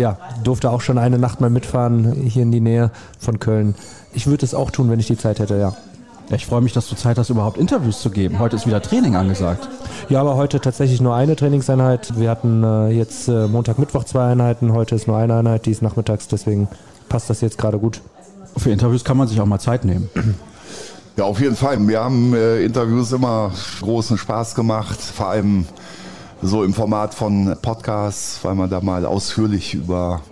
[0.00, 3.74] ja, durfte auch schon eine Nacht mal mitfahren hier in die Nähe von Köln.
[4.12, 5.76] Ich würde es auch tun, wenn ich die Zeit hätte, ja.
[6.30, 8.38] Ja, ich freue mich, dass du Zeit hast, überhaupt Interviews zu geben.
[8.38, 9.68] Heute ist wieder Training angesagt.
[10.08, 12.18] Ja, aber heute tatsächlich nur eine Trainingseinheit.
[12.18, 14.72] Wir hatten äh, jetzt äh, Montag, Mittwoch zwei Einheiten.
[14.72, 16.28] Heute ist nur eine Einheit, die ist nachmittags.
[16.28, 16.68] Deswegen
[17.08, 18.00] passt das jetzt gerade gut.
[18.56, 20.08] Für Interviews kann man sich auch mal Zeit nehmen.
[21.16, 21.76] Ja, auf jeden Fall.
[21.88, 25.00] Wir haben äh, Interviews immer großen Spaß gemacht.
[25.00, 25.66] Vor allem
[26.42, 30.22] so im Format von Podcasts, weil man da mal ausführlich über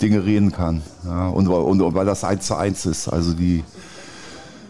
[0.00, 0.82] Dinge reden kann.
[1.04, 3.08] Ja, und, und, und weil das eins zu eins ist.
[3.08, 3.64] Also die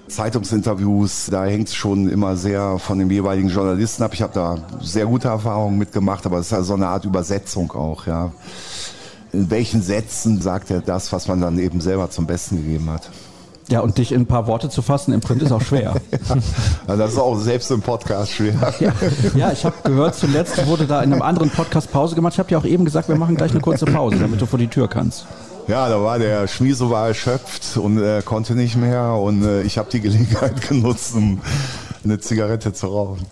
[0.09, 4.15] Zeitungsinterviews, da hängt es schon immer sehr von dem jeweiligen Journalisten ab.
[4.15, 7.73] Ich habe da sehr gute Erfahrungen mitgemacht, aber es ist ja so eine Art Übersetzung
[7.73, 8.33] auch, ja.
[9.33, 13.11] In welchen Sätzen sagt er das, was man dann eben selber zum Besten gegeben hat?
[13.71, 15.95] Ja, und dich in ein paar Worte zu fassen im Print ist auch schwer.
[16.89, 18.73] ja, das ist auch selbst im Podcast schwer.
[18.81, 18.93] Ja,
[19.35, 22.33] ja ich habe gehört, zuletzt wurde da in einem anderen Podcast Pause gemacht.
[22.33, 24.59] Ich habe dir auch eben gesagt, wir machen gleich eine kurze Pause, damit du vor
[24.59, 25.27] die Tür kannst.
[25.67, 29.77] Ja, da war der Schmieso war erschöpft und er konnte nicht mehr und äh, ich
[29.77, 31.43] habe die Gelegenheit genutzt, um
[32.03, 33.27] eine Zigarette zu rauchen.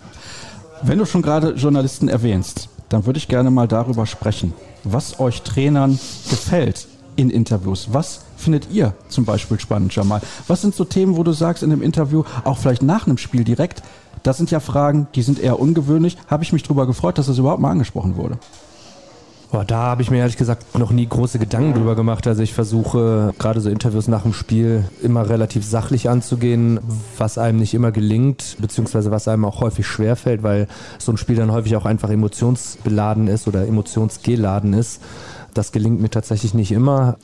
[0.83, 5.41] Wenn du schon gerade Journalisten erwähnst, dann würde ich gerne mal darüber sprechen, was euch
[5.41, 7.89] Trainern gefällt in Interviews.
[7.91, 10.21] Was findet ihr zum Beispiel spannend, Jamal?
[10.47, 13.43] Was sind so Themen, wo du sagst in einem Interview, auch vielleicht nach einem Spiel
[13.43, 13.83] direkt,
[14.23, 16.17] das sind ja Fragen, die sind eher ungewöhnlich.
[16.27, 18.37] Habe ich mich darüber gefreut, dass das überhaupt mal angesprochen wurde.
[19.49, 22.27] Boah, da habe ich mir ehrlich gesagt noch nie große Gedanken drüber gemacht.
[22.27, 26.81] Also ich versuche gerade so Interviews nach dem Spiel immer relativ sachlich anzugehen,
[27.17, 30.67] was einem nicht immer gelingt, beziehungsweise was einem auch häufig schwerfällt, weil
[30.99, 35.01] so ein Spiel dann häufig auch einfach emotionsbeladen ist oder emotionsgeladen ist.
[35.57, 37.17] Das gelingt mir tatsächlich nicht immer.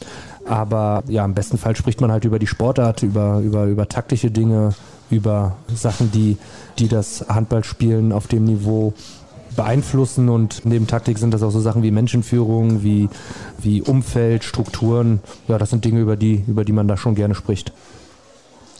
[0.46, 4.32] Aber ja, im besten Fall spricht man halt über die Sportart, über, über, über taktische
[4.32, 4.74] Dinge,
[5.10, 6.38] über Sachen, die,
[6.80, 8.94] die das Handballspielen auf dem Niveau
[9.56, 13.08] beeinflussen und neben Taktik sind das auch so Sachen wie Menschenführung, wie,
[13.60, 15.20] wie Umfeld, Strukturen.
[15.48, 17.72] Ja, das sind Dinge, über die, über die man da schon gerne spricht.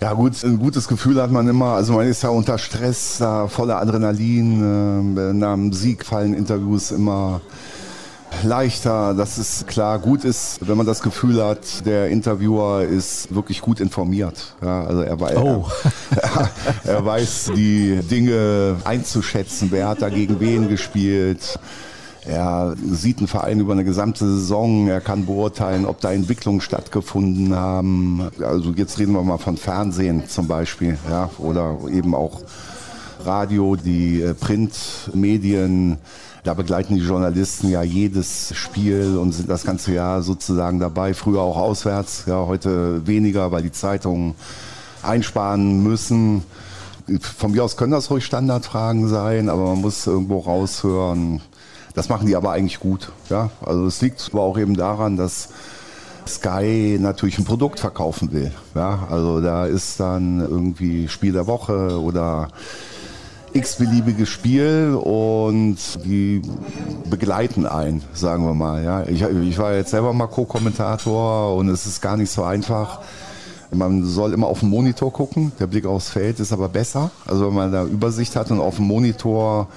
[0.02, 1.76] Ja gut, ein gutes Gefühl hat man immer.
[1.76, 5.16] Also man ist ja unter Stress, voller Adrenalin.
[5.18, 7.42] Äh, nach dem Sieg fallen Interviews immer
[8.44, 9.14] leichter.
[9.14, 10.00] Das ist klar.
[10.00, 14.56] Gut ist, wenn man das Gefühl hat, der Interviewer ist wirklich gut informiert.
[14.62, 15.68] Ja, also er, oh.
[16.16, 16.50] er,
[16.84, 19.70] er weiß die Dinge einzuschätzen.
[19.72, 21.60] Wer hat da gegen wen gespielt?
[22.26, 24.88] Er sieht einen Verein über eine gesamte Saison.
[24.88, 28.30] Er kann beurteilen, ob da Entwicklungen stattgefunden haben.
[28.42, 32.42] Also jetzt reden wir mal von Fernsehen zum Beispiel, ja, oder eben auch
[33.26, 35.98] Radio, die äh, Printmedien.
[36.44, 41.14] Da begleiten die Journalisten ja jedes Spiel und sind das ganze Jahr sozusagen dabei.
[41.14, 44.36] Früher auch auswärts, ja, heute weniger, weil die Zeitungen
[45.02, 46.44] einsparen müssen.
[47.38, 51.42] Von mir aus können das ruhig Standardfragen sein, aber man muss irgendwo raushören.
[51.94, 53.12] Das machen die aber eigentlich gut.
[53.30, 53.50] Ja?
[53.66, 55.50] Also es liegt aber auch eben daran, dass
[56.28, 58.52] Sky natürlich ein Produkt verkaufen will.
[58.76, 59.08] Ja?
[59.10, 62.50] Also da ist dann irgendwie Spiel der Woche oder
[63.54, 66.42] x-beliebiges Spiel und die
[67.10, 68.84] begleiten einen, sagen wir mal.
[68.84, 69.04] Ja.
[69.04, 73.02] Ich, ich war jetzt selber mal Co-Kommentator und es ist gar nicht so einfach.
[73.72, 75.52] Man soll immer auf den Monitor gucken.
[75.60, 77.12] Der Blick aufs Feld ist aber besser.
[77.26, 79.68] Also wenn man da Übersicht hat und auf dem Monitor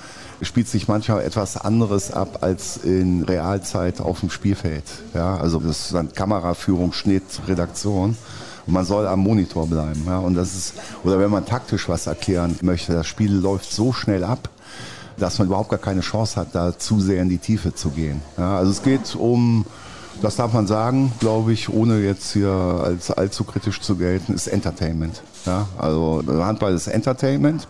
[0.43, 4.85] spielt sich manchmal etwas anderes ab als in Realzeit auf dem Spielfeld.
[5.15, 8.17] Ja, also das ist dann Kameraführung, Schnitt, Redaktion.
[8.67, 10.03] Und man soll am Monitor bleiben.
[10.07, 10.75] Ja, und das ist,
[11.05, 14.49] oder wenn man taktisch was erklären möchte, das Spiel läuft so schnell ab,
[15.19, 18.21] dass man überhaupt gar keine Chance hat, da zu sehr in die Tiefe zu gehen.
[18.37, 19.65] Ja, also es geht um,
[20.21, 24.49] das darf man sagen, glaube ich, ohne jetzt hier als allzu kritisch zu gelten, ist
[24.49, 25.23] Entertainment.
[25.47, 27.67] Ja, also Handball ist Entertainment.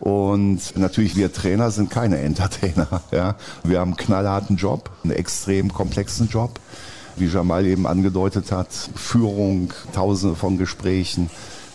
[0.00, 3.02] Und natürlich, wir Trainer sind keine Entertainer.
[3.10, 3.34] Ja.
[3.64, 6.60] Wir haben einen knallharten Job, einen extrem komplexen Job.
[7.18, 11.30] Wie Jamal eben angedeutet hat, Führung, tausende von Gesprächen,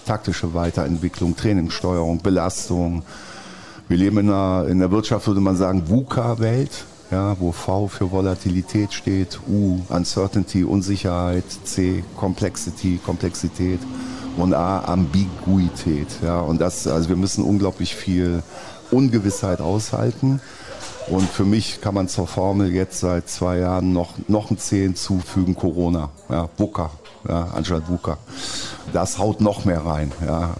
[0.05, 3.03] taktische Weiterentwicklung, Trainingssteuerung, Belastung.
[3.89, 8.11] Wir leben in einer, in der Wirtschaft, würde man sagen, VUCA-Welt, ja, wo V für
[8.11, 13.79] Volatilität steht, U, Uncertainty, Unsicherheit, C, Complexity, Komplexität
[14.37, 16.07] und A, Ambiguität.
[16.23, 18.41] Ja, und das, also wir müssen unglaublich viel
[18.91, 20.39] Ungewissheit aushalten.
[21.07, 24.83] Und für mich kann man zur Formel jetzt seit zwei Jahren noch, noch ein C
[24.83, 26.91] hinzufügen, Corona, ja, VUCA,
[27.27, 28.17] ja, anstatt VUCA.
[28.93, 30.11] Das haut noch mehr rein.
[30.25, 30.55] Ja.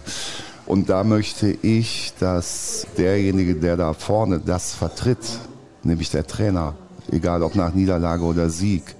[0.66, 5.38] Und da möchte ich, dass derjenige, der da vorne das vertritt,
[5.82, 6.74] nämlich der Trainer,
[7.10, 8.94] egal ob nach Niederlage oder Sieg,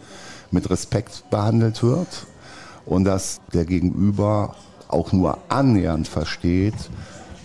[0.51, 2.27] mit Respekt behandelt wird
[2.87, 4.57] und dass der Gegenüber
[4.89, 6.75] auch nur annähernd versteht,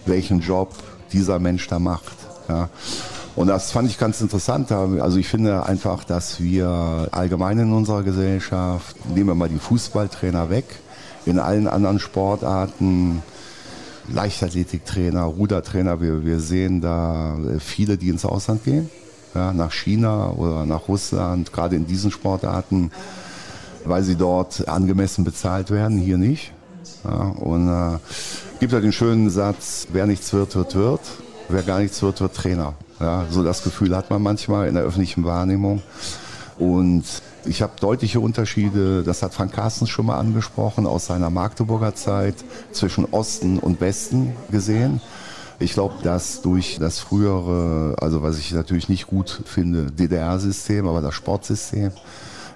[0.06, 0.74] welchen Job
[1.12, 2.16] dieser Mensch da macht.
[2.48, 2.70] Ja.
[3.40, 4.70] Und das fand ich ganz interessant.
[4.70, 10.50] Also ich finde einfach, dass wir allgemein in unserer Gesellschaft, nehmen wir mal die Fußballtrainer
[10.50, 10.66] weg,
[11.26, 13.24] in allen anderen Sportarten,
[14.10, 18.90] Leichtathletiktrainer, Rudertrainer, wir, wir sehen da viele, die ins Ausland gehen,
[19.34, 22.92] ja, nach China oder nach Russland, gerade in diesen Sportarten,
[23.86, 26.52] weil sie dort angemessen bezahlt werden, hier nicht.
[27.06, 28.00] Ja, und äh,
[28.60, 31.02] gibt halt den schönen Satz, wer nichts wird, wird, wird.
[31.48, 32.74] Wer gar nichts wird, wird Trainer.
[33.00, 35.82] Ja, so das Gefühl hat man manchmal in der öffentlichen Wahrnehmung.
[36.58, 37.06] Und
[37.46, 42.36] ich habe deutliche Unterschiede, das hat Frank Carstens schon mal angesprochen, aus seiner Magdeburger Zeit
[42.72, 45.02] zwischen Osten und Westen gesehen.
[45.60, 51.02] Ich glaube, dass durch das frühere, also was ich natürlich nicht gut finde, DDR-System, aber
[51.02, 51.92] das Sportsystem,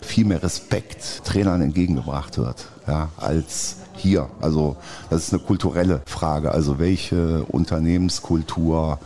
[0.01, 4.29] viel mehr Respekt Trainern entgegengebracht wird, ja, als hier.
[4.41, 4.75] Also
[5.10, 6.51] das ist eine kulturelle Frage.
[6.51, 8.99] Also welche Unternehmenskultur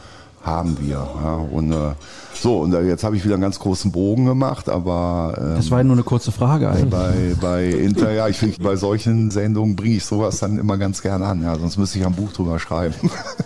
[0.43, 1.07] haben wir?
[1.23, 1.93] Ja, und äh,
[2.33, 5.79] so, und jetzt habe ich wieder einen ganz großen Bogen gemacht, aber ähm, das war
[5.79, 6.89] ja nur eine kurze Frage eigentlich.
[6.89, 11.01] Bei, bei Inter, ja, ich finde, bei solchen Sendungen bringe ich sowas dann immer ganz
[11.01, 12.95] gerne an, ja, sonst müsste ich ein Buch drüber schreiben.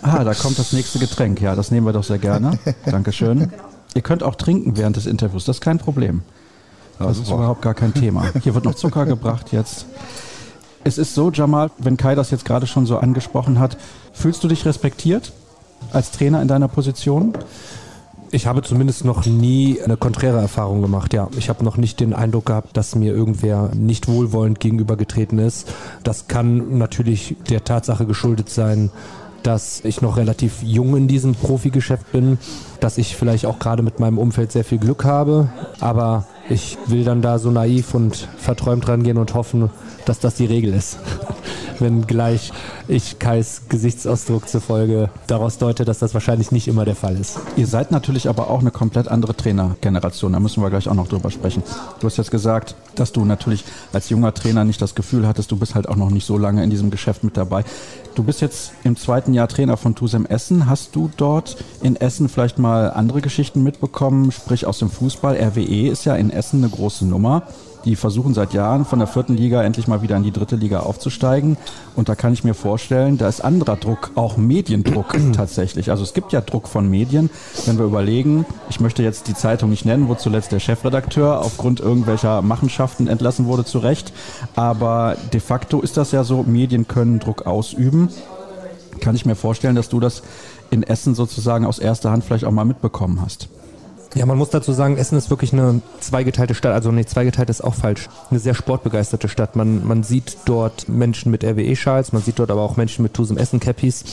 [0.02, 2.58] Ah, da kommt das nächste Getränk, ja, das nehmen wir doch sehr gerne.
[2.84, 3.52] Dankeschön.
[3.94, 6.22] Ihr könnt auch trinken während des Interviews, das ist kein Problem.
[6.98, 8.24] Das ja, ist überhaupt gar kein Thema.
[8.42, 9.86] Hier wird noch Zucker gebracht jetzt.
[10.84, 13.76] Es ist so, Jamal, wenn Kai das jetzt gerade schon so angesprochen hat,
[14.12, 15.32] fühlst du dich respektiert
[15.94, 17.32] als Trainer in deiner Position?
[18.34, 21.28] Ich habe zumindest noch nie eine konträre Erfahrung gemacht, ja.
[21.36, 25.70] Ich habe noch nicht den Eindruck gehabt, dass mir irgendwer nicht wohlwollend gegenübergetreten ist.
[26.02, 28.90] Das kann natürlich der Tatsache geschuldet sein,
[29.42, 32.38] dass ich noch relativ jung in diesem Profigeschäft bin,
[32.80, 35.48] dass ich vielleicht auch gerade mit meinem Umfeld sehr viel Glück habe,
[35.80, 39.70] aber ich will dann da so naiv und verträumt rangehen und hoffen,
[40.04, 40.98] dass das die Regel ist.
[41.78, 42.52] Wenn gleich
[42.88, 47.40] ich Kais Gesichtsausdruck zufolge daraus deute, dass das wahrscheinlich nicht immer der Fall ist.
[47.56, 50.32] Ihr seid natürlich aber auch eine komplett andere Trainergeneration.
[50.32, 51.62] Da müssen wir gleich auch noch drüber sprechen.
[52.00, 55.56] Du hast jetzt gesagt, dass du natürlich als junger Trainer nicht das Gefühl hattest, du
[55.56, 57.64] bist halt auch noch nicht so lange in diesem Geschäft mit dabei.
[58.14, 60.68] Du bist jetzt im zweiten Jahr Trainer von Tusem Essen.
[60.68, 65.34] Hast du dort in Essen vielleicht mal andere Geschichten mitbekommen, sprich aus dem Fußball?
[65.34, 67.44] RWE ist ja in Essen eine große Nummer.
[67.84, 70.80] Die versuchen seit Jahren von der vierten Liga endlich mal wieder in die dritte Liga
[70.80, 71.56] aufzusteigen.
[71.96, 75.90] Und da kann ich mir vorstellen, da ist anderer Druck, auch Mediendruck tatsächlich.
[75.90, 77.28] Also es gibt ja Druck von Medien.
[77.66, 81.80] Wenn wir überlegen, ich möchte jetzt die Zeitung nicht nennen, wo zuletzt der Chefredakteur aufgrund
[81.80, 84.12] irgendwelcher Machenschaften entlassen wurde, zu Recht.
[84.54, 88.10] Aber de facto ist das ja so, Medien können Druck ausüben.
[89.00, 90.22] Kann ich mir vorstellen, dass du das
[90.70, 93.48] in Essen sozusagen aus erster Hand vielleicht auch mal mitbekommen hast.
[94.14, 96.74] Ja, man muss dazu sagen, Essen ist wirklich eine zweigeteilte Stadt.
[96.74, 98.08] Also nee, zweigeteilt ist auch falsch.
[98.30, 99.56] Eine sehr sportbegeisterte Stadt.
[99.56, 103.38] Man, man sieht dort Menschen mit RWE-Schals, man sieht dort aber auch Menschen mit Tusem
[103.38, 104.04] Essen-Cappies.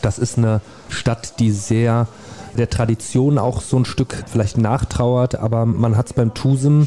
[0.00, 2.06] Das ist eine Stadt, die sehr
[2.56, 6.86] der Tradition auch so ein Stück vielleicht nachtrauert, aber man hat es beim Tusem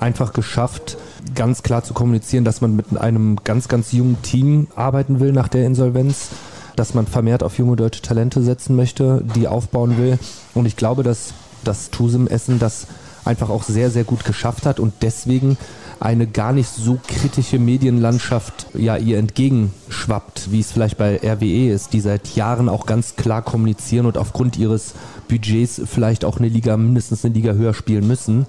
[0.00, 0.98] einfach geschafft,
[1.34, 5.48] ganz klar zu kommunizieren, dass man mit einem ganz, ganz jungen Team arbeiten will nach
[5.48, 6.30] der Insolvenz
[6.76, 10.18] dass man vermehrt auf junge deutsche Talente setzen möchte, die aufbauen will.
[10.54, 11.32] Und ich glaube, dass
[11.64, 12.86] das Tusem Essen das
[13.24, 15.56] einfach auch sehr, sehr gut geschafft hat und deswegen
[16.00, 21.92] eine gar nicht so kritische Medienlandschaft ja ihr entgegenschwappt, wie es vielleicht bei RWE ist,
[21.92, 24.94] die seit Jahren auch ganz klar kommunizieren und aufgrund ihres
[25.28, 28.46] Budgets vielleicht auch eine Liga, mindestens eine Liga höher spielen müssen.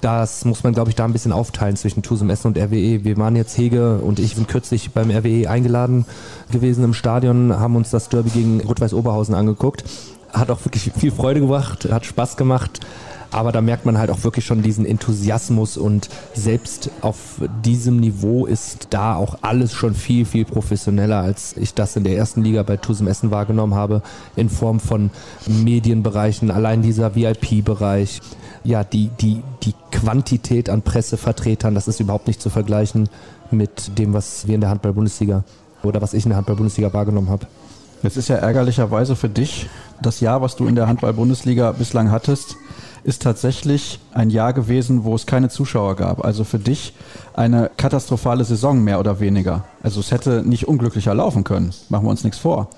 [0.00, 3.04] Das muss man, glaube ich, da ein bisschen aufteilen zwischen Tusum Essen und RWE.
[3.04, 6.06] Wir waren jetzt Hege und ich bin kürzlich beim RWE eingeladen
[6.50, 9.84] gewesen im Stadion, haben uns das Derby gegen Rot-Weiß Oberhausen angeguckt.
[10.32, 12.80] Hat auch wirklich viel Freude gebracht, hat Spaß gemacht.
[13.32, 17.16] Aber da merkt man halt auch wirklich schon diesen Enthusiasmus und selbst auf
[17.64, 22.14] diesem Niveau ist da auch alles schon viel, viel professioneller, als ich das in der
[22.14, 24.02] ersten Liga bei Tusem Essen wahrgenommen habe,
[24.36, 25.10] in Form von
[25.46, 28.20] Medienbereichen, allein dieser VIP-Bereich.
[28.64, 33.08] Ja, die, die, die Quantität an Pressevertretern, das ist überhaupt nicht zu vergleichen
[33.50, 35.42] mit dem, was wir in der Handball-Bundesliga
[35.82, 37.46] oder was ich in der Handball-Bundesliga wahrgenommen habe.
[38.02, 39.68] Es ist ja ärgerlicherweise für dich
[40.02, 42.56] das Jahr, was du in der Handball-Bundesliga bislang hattest,
[43.04, 46.24] ist tatsächlich ein Jahr gewesen, wo es keine Zuschauer gab.
[46.24, 46.94] Also für dich
[47.34, 49.64] eine katastrophale Saison mehr oder weniger.
[49.82, 51.72] Also es hätte nicht unglücklicher laufen können.
[51.88, 52.68] Machen wir uns nichts vor.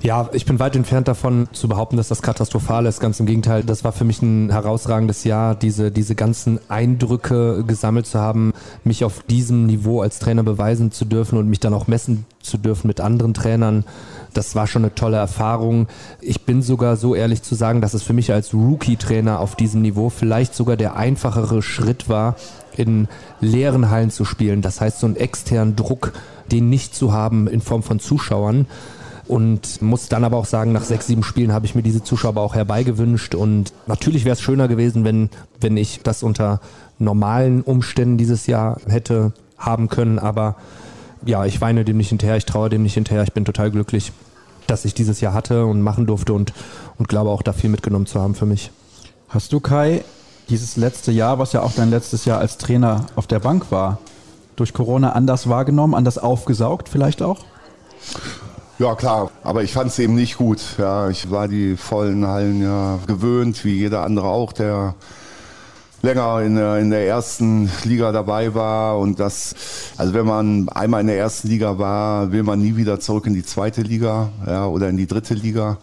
[0.00, 3.00] Ja, ich bin weit entfernt davon zu behaupten, dass das katastrophal ist.
[3.00, 8.06] Ganz im Gegenteil, das war für mich ein herausragendes Jahr, diese, diese ganzen Eindrücke gesammelt
[8.06, 8.52] zu haben,
[8.84, 12.58] mich auf diesem Niveau als Trainer beweisen zu dürfen und mich dann auch messen zu
[12.58, 13.84] dürfen mit anderen Trainern.
[14.34, 15.88] Das war schon eine tolle Erfahrung.
[16.20, 19.82] Ich bin sogar so ehrlich zu sagen, dass es für mich als Rookie-Trainer auf diesem
[19.82, 22.36] Niveau vielleicht sogar der einfachere Schritt war,
[22.76, 23.08] in
[23.40, 24.62] leeren Hallen zu spielen.
[24.62, 26.12] Das heißt, so einen externen Druck,
[26.52, 28.66] den nicht zu haben in Form von Zuschauern
[29.28, 32.38] und muss dann aber auch sagen, nach sechs, sieben Spielen habe ich mir diese Zuschauer
[32.38, 36.60] auch herbeigewünscht und natürlich wäre es schöner gewesen, wenn, wenn ich das unter
[36.98, 40.56] normalen Umständen dieses Jahr hätte haben können, aber
[41.24, 44.12] ja, ich weine dem nicht hinterher, ich traue dem nicht hinterher, ich bin total glücklich,
[44.66, 46.52] dass ich dieses Jahr hatte und machen durfte und,
[46.98, 48.70] und glaube auch da viel mitgenommen zu haben für mich.
[49.28, 50.04] Hast du, Kai,
[50.48, 53.98] dieses letzte Jahr, was ja auch dein letztes Jahr als Trainer auf der Bank war,
[54.56, 57.44] durch Corona anders wahrgenommen, anders aufgesaugt vielleicht auch?
[58.78, 60.60] Ja, klar, aber ich fand es eben nicht gut.
[60.78, 64.94] Ja, ich war die vollen Hallen ja gewöhnt, wie jeder andere auch, der
[66.00, 69.56] länger in der, in der ersten Liga dabei war und das,
[69.96, 73.34] also wenn man einmal in der ersten Liga war, will man nie wieder zurück in
[73.34, 75.78] die zweite Liga ja, oder in die dritte Liga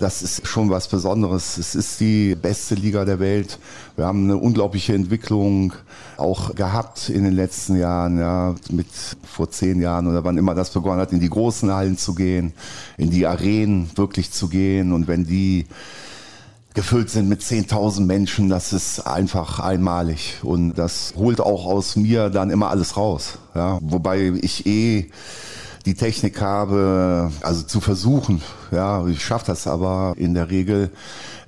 [0.00, 1.58] das ist schon was Besonderes.
[1.58, 3.58] Es ist die beste Liga der Welt.
[3.96, 5.74] Wir haben eine unglaubliche Entwicklung
[6.20, 8.86] auch gehabt in den letzten Jahren, ja, mit
[9.24, 12.52] vor zehn Jahren oder wann immer das begonnen hat, in die großen Hallen zu gehen,
[12.96, 15.66] in die Arenen wirklich zu gehen und wenn die
[16.74, 22.30] gefüllt sind mit 10.000 Menschen, das ist einfach einmalig und das holt auch aus mir
[22.30, 23.38] dann immer alles raus.
[23.54, 25.10] Ja, wobei ich eh
[25.86, 28.42] die Technik habe, also zu versuchen.
[28.70, 30.90] Ja, ich schaffe das aber in der Regel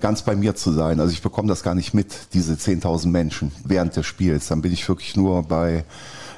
[0.00, 1.00] ganz bei mir zu sein.
[1.00, 4.48] Also ich bekomme das gar nicht mit, diese 10.000 Menschen während des Spiels.
[4.48, 5.84] Dann bin ich wirklich nur bei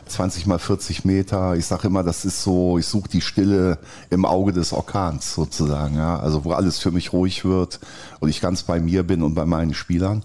[0.07, 1.57] 20 mal 40 Meter.
[1.57, 3.79] Ich sage immer, das ist so, ich suche die Stille
[4.11, 5.97] im Auge des Orkans sozusagen.
[5.97, 7.81] Ja, also wo alles für mich ruhig wird
[8.21, 10.23] und ich ganz bei mir bin und bei meinen Spielern.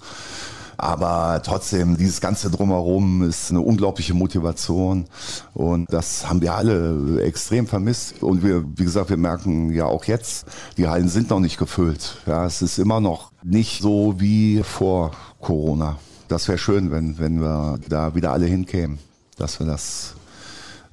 [0.82, 5.08] Aber trotzdem, dieses ganze Drumherum ist eine unglaubliche Motivation.
[5.54, 8.24] Und das haben wir alle extrem vermisst.
[8.24, 10.46] Und wir, wie gesagt, wir merken ja auch jetzt,
[10.78, 12.16] die Hallen sind noch nicht gefüllt.
[12.26, 15.12] Ja, es ist immer noch nicht so wie vor
[15.42, 15.98] Corona.
[16.30, 19.00] Das wäre schön, wenn, wenn wir da wieder alle hinkämen,
[19.38, 20.16] dass wir das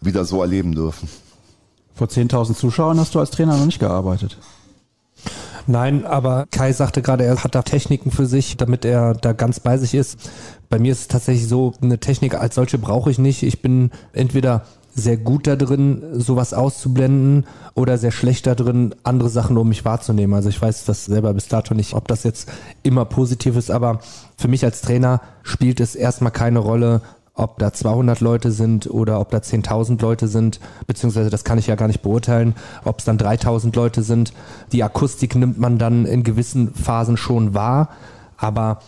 [0.01, 1.09] wieder so erleben dürfen.
[1.95, 4.37] Vor 10.000 Zuschauern hast du als Trainer noch nicht gearbeitet.
[5.67, 9.61] Nein, aber Kai sagte gerade, er hat da Techniken für sich, damit er da ganz
[9.61, 10.31] bei sich ist.
[10.69, 13.43] Bei mir ist es tatsächlich so, eine Technik als solche brauche ich nicht.
[13.43, 14.63] Ich bin entweder
[14.95, 19.85] sehr gut da drin, sowas auszublenden oder sehr schlecht da drin, andere Sachen um mich
[19.85, 20.35] wahrzunehmen.
[20.35, 22.49] Also ich weiß das selber bis dato nicht, ob das jetzt
[22.83, 24.01] immer positiv ist, aber
[24.39, 27.03] für mich als Trainer spielt es erstmal keine Rolle,
[27.37, 31.67] ob da 200 Leute sind oder ob da 10.000 Leute sind, beziehungsweise das kann ich
[31.67, 34.33] ja gar nicht beurteilen, ob es dann 3.000 Leute sind.
[34.73, 37.91] Die Akustik nimmt man dann in gewissen Phasen schon wahr,
[38.39, 38.81] aber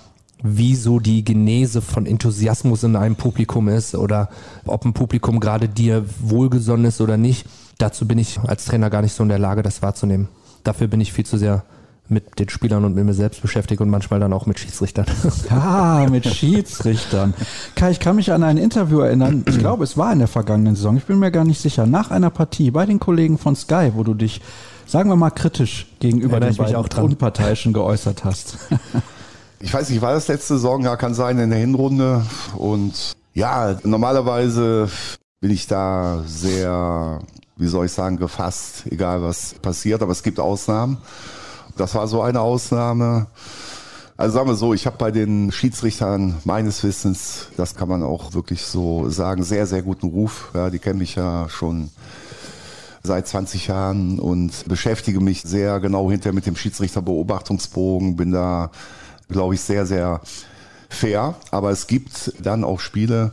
[0.43, 4.31] wie so die Genese von Enthusiasmus in einem Publikum ist oder
[4.67, 9.03] ob ein Publikum gerade dir wohlgesonnen ist oder nicht, dazu bin ich als Trainer gar
[9.03, 10.29] nicht so in der Lage, das wahrzunehmen.
[10.65, 11.65] Dafür bin ich viel zu sehr
[12.09, 15.07] mit den Spielern und mit mir selbst beschäftigt und manchmal dann auch mit Schiedsrichtern.
[15.51, 17.35] Ja, mit Schiedsrichtern.
[17.75, 20.77] Kai, ich kann mich an ein Interview erinnern, ich glaube, es war in der vergangenen
[20.77, 23.93] Saison, ich bin mir gar nicht sicher, nach einer Partie bei den Kollegen von Sky,
[23.95, 24.41] wo du dich,
[24.87, 28.59] sagen wir mal, kritisch gegenüber den beiden auch Unparteiischen geäußert hast.
[29.61, 30.85] Ich weiß nicht, war das letzte Saison?
[30.85, 32.25] Ja, kann sein in der Hinrunde.
[32.57, 34.89] Und ja, normalerweise
[35.41, 37.21] bin ich da sehr,
[37.57, 40.99] wie soll ich sagen, gefasst, egal was passiert, aber es gibt Ausnahmen.
[41.79, 43.29] Das war so eine Ausnahme.
[44.17, 48.35] Also sagen wir so, ich habe bei den Schiedsrichtern meines Wissens, das kann man auch
[48.35, 50.51] wirklich so sagen, sehr, sehr guten Ruf.
[50.55, 51.91] Ja, die kennen mich ja schon
[53.05, 58.73] seit 20 Jahren und beschäftige mich sehr genau hinter mit dem Schiedsrichterbeobachtungsbogen, bin da,
[59.29, 60.21] glaube ich, sehr, sehr
[60.89, 61.37] fair.
[61.53, 63.31] Aber es gibt dann auch Spiele,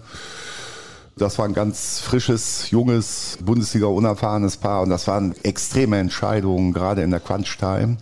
[1.18, 7.02] das war ein ganz frisches, junges, Bundesliga unerfahrenes Paar und das waren extreme Entscheidungen, gerade
[7.02, 7.98] in der Crunch-Time.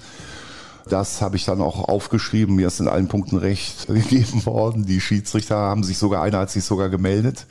[0.89, 2.55] Das habe ich dann auch aufgeschrieben.
[2.55, 4.85] Mir ist in allen Punkten recht gegeben worden.
[4.85, 7.45] Die Schiedsrichter haben sich sogar, einer hat sich sogar gemeldet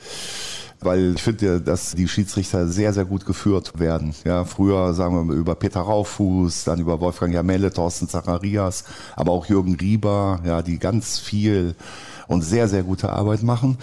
[0.85, 4.13] weil ich finde, dass die Schiedsrichter sehr, sehr gut geführt werden.
[4.25, 8.83] Ja, früher sagen wir über Peter Raufuß, dann über Wolfgang Jamelle, Thorsten Zacharias,
[9.15, 11.75] aber auch Jürgen Rieber, ja, die ganz viel
[12.27, 13.77] und sehr, sehr gute Arbeit machen.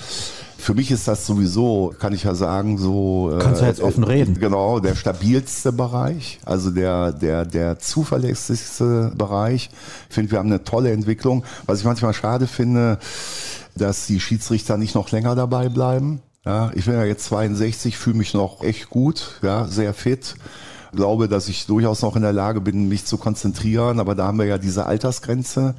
[0.60, 3.36] Für mich ist das sowieso, kann ich ja sagen, so.
[3.40, 4.38] Kannst du jetzt offen reden.
[4.38, 9.70] Genau, der stabilste Bereich, also der, der, der zuverlässigste Bereich.
[10.08, 11.44] Ich finde, wir haben eine tolle Entwicklung.
[11.66, 12.98] Was ich manchmal schade finde,
[13.74, 16.20] dass die Schiedsrichter nicht noch länger dabei bleiben.
[16.44, 20.36] Ja, ich bin ja jetzt 62, fühle mich noch echt gut, ja, sehr fit
[20.92, 24.38] glaube, dass ich durchaus noch in der Lage bin, mich zu konzentrieren, aber da haben
[24.38, 25.74] wir ja diese Altersgrenze.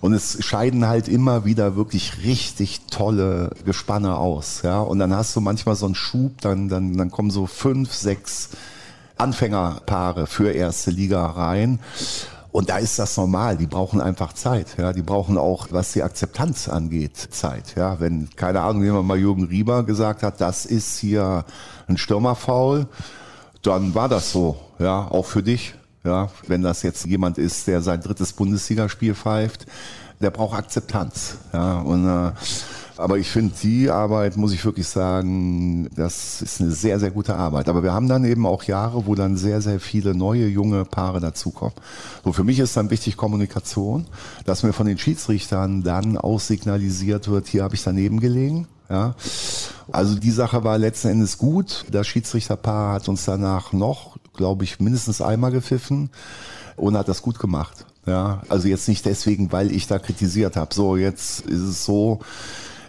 [0.00, 4.62] Und es scheiden halt immer wieder wirklich richtig tolle Gespanne aus.
[4.62, 4.80] Ja?
[4.80, 8.50] Und dann hast du manchmal so einen Schub, dann, dann, dann kommen so fünf, sechs
[9.18, 11.80] Anfängerpaare für erste Liga rein.
[12.52, 13.58] Und da ist das normal.
[13.58, 14.66] Die brauchen einfach Zeit.
[14.78, 17.74] Ja, die brauchen auch, was die Akzeptanz angeht, Zeit.
[17.76, 21.44] Ja, wenn keine Ahnung, jemand mal Jürgen Rieber gesagt hat, das ist hier
[21.86, 22.86] ein Stürmerfaul,
[23.62, 24.56] dann war das so.
[24.78, 25.74] Ja, auch für dich.
[26.04, 29.66] Ja, wenn das jetzt jemand ist, der sein drittes Bundesligaspiel pfeift,
[30.20, 31.36] der braucht Akzeptanz.
[31.52, 32.32] Ja, und äh,
[33.00, 37.34] aber ich finde die Arbeit, muss ich wirklich sagen, das ist eine sehr, sehr gute
[37.34, 37.70] Arbeit.
[37.70, 41.18] Aber wir haben dann eben auch Jahre, wo dann sehr, sehr viele neue, junge Paare
[41.18, 41.74] dazukommen.
[42.24, 44.06] So, für mich ist dann wichtig Kommunikation,
[44.44, 48.68] dass mir von den Schiedsrichtern dann auch signalisiert wird, hier habe ich daneben gelegen.
[48.90, 49.14] Ja.
[49.90, 51.86] Also die Sache war letzten Endes gut.
[51.90, 56.10] Das Schiedsrichterpaar hat uns danach noch, glaube ich, mindestens einmal gepfiffen
[56.76, 57.86] und hat das gut gemacht.
[58.06, 60.74] Ja, also jetzt nicht deswegen, weil ich da kritisiert habe.
[60.74, 62.20] So, jetzt ist es so,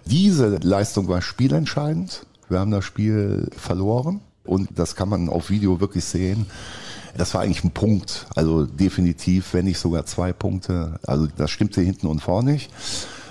[0.05, 2.25] diese Leistung war spielentscheidend.
[2.49, 6.45] Wir haben das Spiel verloren und das kann man auf Video wirklich sehen.
[7.17, 10.99] Das war eigentlich ein Punkt, also definitiv, wenn nicht sogar zwei Punkte.
[11.05, 12.71] Also das stimmte hinten und vorne nicht.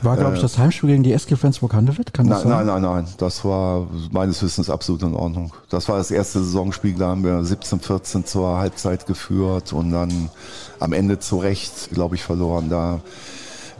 [0.02, 2.14] War, glaube ich, äh, das Heimspiel gegen die SG Flensburg-Handewitt?
[2.14, 2.66] Kann das nein, sein?
[2.66, 3.14] nein, nein, nein.
[3.18, 5.52] Das war meines Wissens absolut in Ordnung.
[5.68, 10.30] Das war das erste Saisonspiel, da haben wir 17, 14 zur Halbzeit geführt und dann
[10.78, 12.70] am Ende zu Recht, glaube ich, verloren.
[12.70, 13.00] Da,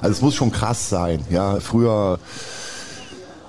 [0.01, 1.25] also es muss schon krass sein.
[1.31, 2.19] Ja, früher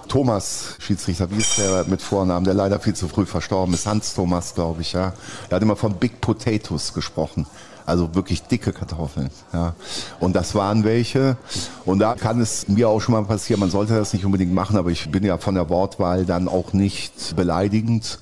[0.07, 4.13] Thomas Schiedsrichter, wie ist der mit Vornamen, der leider viel zu früh verstorben ist, Hans
[4.13, 5.13] Thomas, glaube ich, ja.
[5.49, 7.47] Er hat immer von Big Potatoes gesprochen.
[7.92, 9.30] Also wirklich dicke Kartoffeln.
[9.52, 9.74] Ja.
[10.22, 11.36] Und das waren welche.
[11.84, 14.78] Und da kann es mir auch schon mal passieren, man sollte das nicht unbedingt machen,
[14.78, 18.20] aber ich bin ja von der Wortwahl dann auch nicht beleidigend.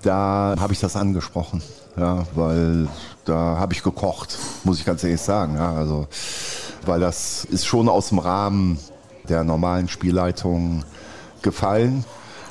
[0.00, 1.60] Da habe ich das angesprochen.
[1.98, 2.88] Ja, weil
[3.26, 5.56] da habe ich gekocht, muss ich ganz ehrlich sagen.
[5.56, 6.08] Ja, also,
[6.86, 8.78] weil das ist schon aus dem Rahmen
[9.28, 10.86] der normalen Spielleitung
[11.42, 12.06] gefallen.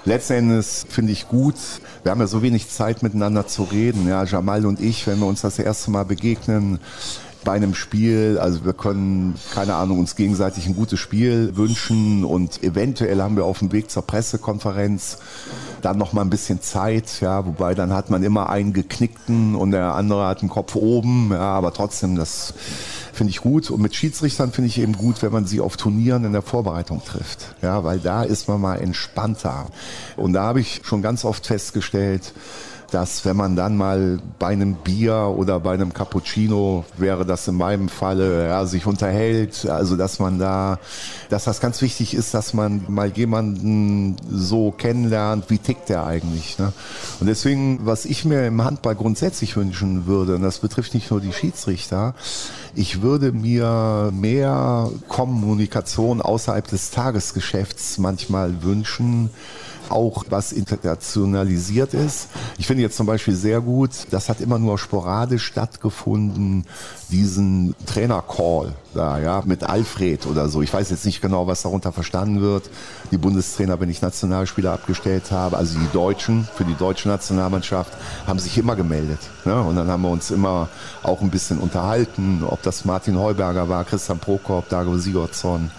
[0.07, 1.55] Letzten Endes finde ich gut,
[2.03, 4.07] wir haben ja so wenig Zeit miteinander zu reden.
[4.07, 6.79] Ja, Jamal und ich, wenn wir uns das erste Mal begegnen,
[7.45, 8.37] bei einem Spiel.
[8.41, 13.45] Also wir können, keine Ahnung, uns gegenseitig ein gutes Spiel wünschen und eventuell haben wir
[13.45, 15.19] auf dem Weg zur Pressekonferenz
[15.81, 19.71] dann noch mal ein bisschen Zeit, ja, wobei dann hat man immer einen geknickten und
[19.71, 22.55] der andere hat den Kopf oben, ja, aber trotzdem, das
[23.13, 23.71] finde ich gut.
[23.71, 27.01] Und mit Schiedsrichtern finde ich eben gut, wenn man sie auf Turnieren in der Vorbereitung
[27.03, 27.55] trifft.
[27.61, 29.67] Ja, weil da ist man mal entspannter.
[30.17, 32.33] Und da habe ich schon ganz oft festgestellt,
[32.91, 37.55] dass wenn man dann mal bei einem Bier oder bei einem Cappuccino wäre das in
[37.55, 40.79] meinem Falle, ja, sich unterhält, also dass man da,
[41.29, 46.57] dass das ganz wichtig ist, dass man mal jemanden so kennenlernt, wie tickt der eigentlich.
[46.59, 46.73] Ne?
[47.19, 51.21] Und deswegen, was ich mir im Handball grundsätzlich wünschen würde, und das betrifft nicht nur
[51.21, 52.13] die Schiedsrichter,
[52.75, 59.29] ich würde mir mehr Kommunikation außerhalb des Tagesgeschäfts manchmal wünschen,
[59.89, 62.27] auch was internationalisiert ist.
[62.57, 66.65] Ich finde jetzt zum Beispiel sehr gut, das hat immer nur sporadisch stattgefunden,
[67.11, 70.61] diesen Trainer-Call da, ja, mit Alfred oder so.
[70.61, 72.69] Ich weiß jetzt nicht genau, was darunter verstanden wird.
[73.11, 77.91] Die Bundestrainer, wenn ich Nationalspieler abgestellt habe, also die Deutschen, für die deutsche Nationalmannschaft,
[78.25, 79.19] haben sich immer gemeldet.
[79.43, 79.61] Ne?
[79.61, 80.69] Und dann haben wir uns immer
[81.03, 85.71] auch ein bisschen unterhalten, ob das Martin Heuberger war, Christian Prokop, Dago Sigurdsson.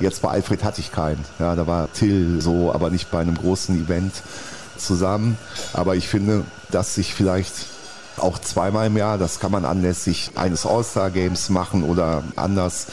[0.00, 1.24] Jetzt bei Alfred hatte ich keinen.
[1.38, 4.12] Ja, da war Till so, aber nicht bei einem großen Event.
[4.76, 5.38] zusammen.
[5.72, 7.52] Aber ich finde, dass sich vielleicht
[8.18, 12.86] auch zweimal im Jahr, das kann man anlässlich eines All-Star-Games machen oder anders,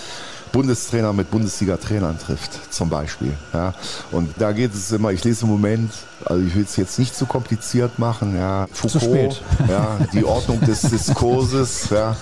[0.52, 3.34] Bundestrainer mit Bundesliga-Trainern trifft, zum Beispiel.
[3.54, 3.74] Ja.
[4.12, 5.92] Und da geht es immer, ich lese im Moment,
[6.26, 10.82] also ich will es jetzt nicht zu kompliziert machen, ja, Foucault, ja, die Ordnung des
[10.92, 12.16] Diskurses, ja.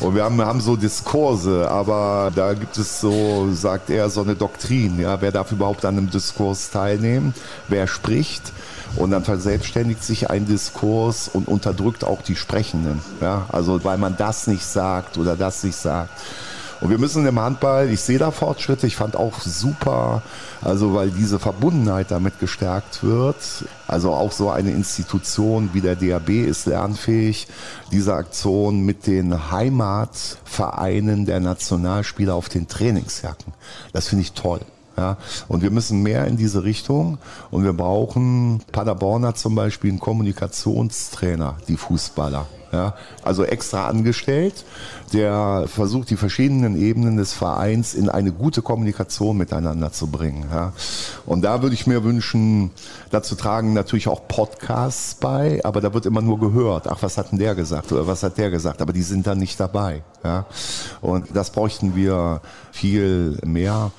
[0.00, 4.22] Und wir haben, wir haben so Diskurse, aber da gibt es so, sagt er, so
[4.22, 7.34] eine Doktrin, ja, wer darf überhaupt an einem Diskurs teilnehmen,
[7.68, 8.52] wer spricht.
[8.96, 13.00] Und dann verselbstständigt sich ein Diskurs und unterdrückt auch die Sprechenden.
[13.20, 13.46] Ja?
[13.48, 16.10] Also weil man das nicht sagt oder das nicht sagt.
[16.80, 20.22] Und wir müssen im Handball, ich sehe da Fortschritte, ich fand auch super,
[20.62, 23.36] also weil diese Verbundenheit damit gestärkt wird.
[23.86, 27.48] Also auch so eine Institution wie der DAB ist lernfähig.
[27.92, 33.52] Diese Aktion mit den Heimatvereinen der Nationalspieler auf den Trainingsjacken,
[33.92, 34.60] das finde ich toll.
[34.96, 35.16] Ja,
[35.48, 37.18] und wir müssen mehr in diese Richtung
[37.50, 42.46] und wir brauchen, Paderborn zum Beispiel einen Kommunikationstrainer, die Fußballer.
[42.72, 42.94] Ja,
[43.24, 44.64] also extra angestellt,
[45.12, 50.46] der versucht, die verschiedenen Ebenen des Vereins in eine gute Kommunikation miteinander zu bringen.
[50.52, 50.72] Ja.
[51.26, 52.70] Und da würde ich mir wünschen,
[53.10, 56.86] dazu tragen natürlich auch Podcasts bei, aber da wird immer nur gehört.
[56.86, 58.82] Ach, was hat denn der gesagt oder was hat der gesagt?
[58.82, 60.04] Aber die sind dann nicht dabei.
[60.22, 60.46] Ja.
[61.00, 62.40] Und das bräuchten wir
[62.70, 63.90] viel mehr.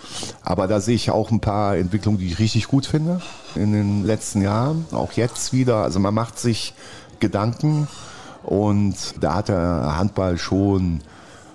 [0.43, 3.21] Aber da sehe ich auch ein paar Entwicklungen, die ich richtig gut finde
[3.55, 4.85] in den letzten Jahren.
[4.91, 5.83] Auch jetzt wieder.
[5.83, 6.73] Also man macht sich
[7.19, 7.87] Gedanken
[8.43, 11.01] und da hat der Handball schon,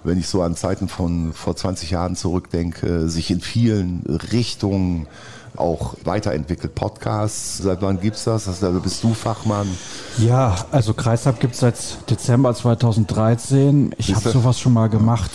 [0.05, 5.07] wenn ich so an Zeiten von vor 20 Jahren zurückdenke, sich in vielen Richtungen
[5.57, 6.75] auch weiterentwickelt.
[6.75, 8.47] Podcasts, seit wann gibt's das?
[8.47, 9.67] Also, bist du Fachmann.
[10.19, 11.77] Ja, also Kreishab gibt's seit
[12.11, 13.95] Dezember 2013.
[13.99, 15.31] Ich habe sowas schon mal gemacht.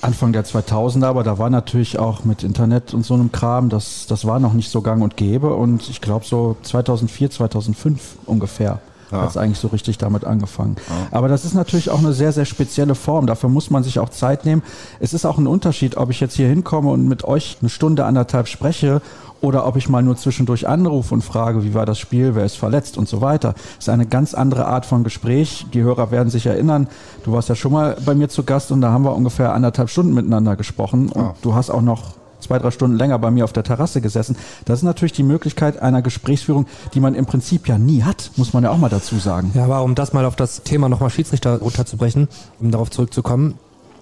[0.00, 4.04] Anfang der 2000er, aber da war natürlich auch mit Internet und so einem Kram, das,
[4.06, 8.80] das war noch nicht so gang und gäbe und ich glaube so 2004, 2005 ungefähr
[9.16, 9.22] ja.
[9.22, 10.76] hat es eigentlich so richtig damit angefangen.
[10.88, 11.16] Ja.
[11.16, 13.26] Aber das ist natürlich auch eine sehr, sehr spezielle Form.
[13.26, 14.62] Dafür muss man sich auch Zeit nehmen.
[15.00, 18.04] Es ist auch ein Unterschied, ob ich jetzt hier hinkomme und mit euch eine Stunde,
[18.04, 19.00] anderthalb spreche
[19.40, 22.56] oder ob ich mal nur zwischendurch anrufe und frage, wie war das Spiel, wer ist
[22.56, 23.52] verletzt und so weiter.
[23.52, 25.66] Das ist eine ganz andere Art von Gespräch.
[25.74, 26.88] Die Hörer werden sich erinnern,
[27.24, 29.90] du warst ja schon mal bei mir zu Gast und da haben wir ungefähr anderthalb
[29.90, 31.34] Stunden miteinander gesprochen und ja.
[31.42, 34.36] du hast auch noch zwei, drei Stunden länger bei mir auf der Terrasse gesessen.
[34.64, 38.52] Das ist natürlich die Möglichkeit einer Gesprächsführung, die man im Prinzip ja nie hat, muss
[38.52, 39.52] man ja auch mal dazu sagen.
[39.54, 42.28] Ja, aber um das mal auf das Thema nochmal Schiedsrichter runterzubrechen,
[42.60, 43.58] um darauf zurückzukommen,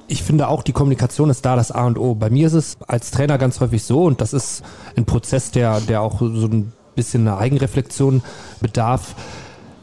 [0.09, 2.15] ich finde auch, die Kommunikation ist da das A und O.
[2.15, 4.63] Bei mir ist es als Trainer ganz häufig so, und das ist
[4.97, 8.23] ein Prozess, der, der auch so ein bisschen eine Eigenreflexion
[8.61, 9.15] bedarf.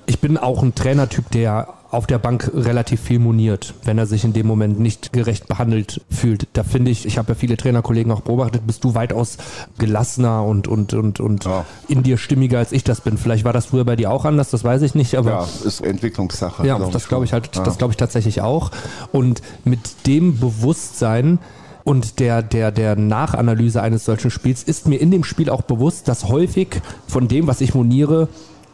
[0.05, 4.23] Ich bin auch ein Trainertyp, der auf der Bank relativ viel moniert, wenn er sich
[4.23, 6.47] in dem Moment nicht gerecht behandelt fühlt.
[6.53, 9.37] Da finde ich, ich habe ja viele Trainerkollegen auch beobachtet, bist du weitaus
[9.79, 11.65] gelassener und, und, und, und ja.
[11.87, 13.17] in dir stimmiger als ich das bin.
[13.17, 15.31] Vielleicht war das früher bei dir auch anders, das weiß ich nicht, aber.
[15.31, 16.65] Ja, ist Entwicklungssache.
[16.65, 17.63] Ja, glaub das glaube ich halt, ja.
[17.63, 18.69] das glaube ich tatsächlich auch.
[19.11, 21.39] Und mit dem Bewusstsein,
[21.85, 26.07] und der, der, der Nachanalyse eines solchen Spiels ist mir in dem Spiel auch bewusst,
[26.07, 28.27] dass häufig von dem, was ich moniere,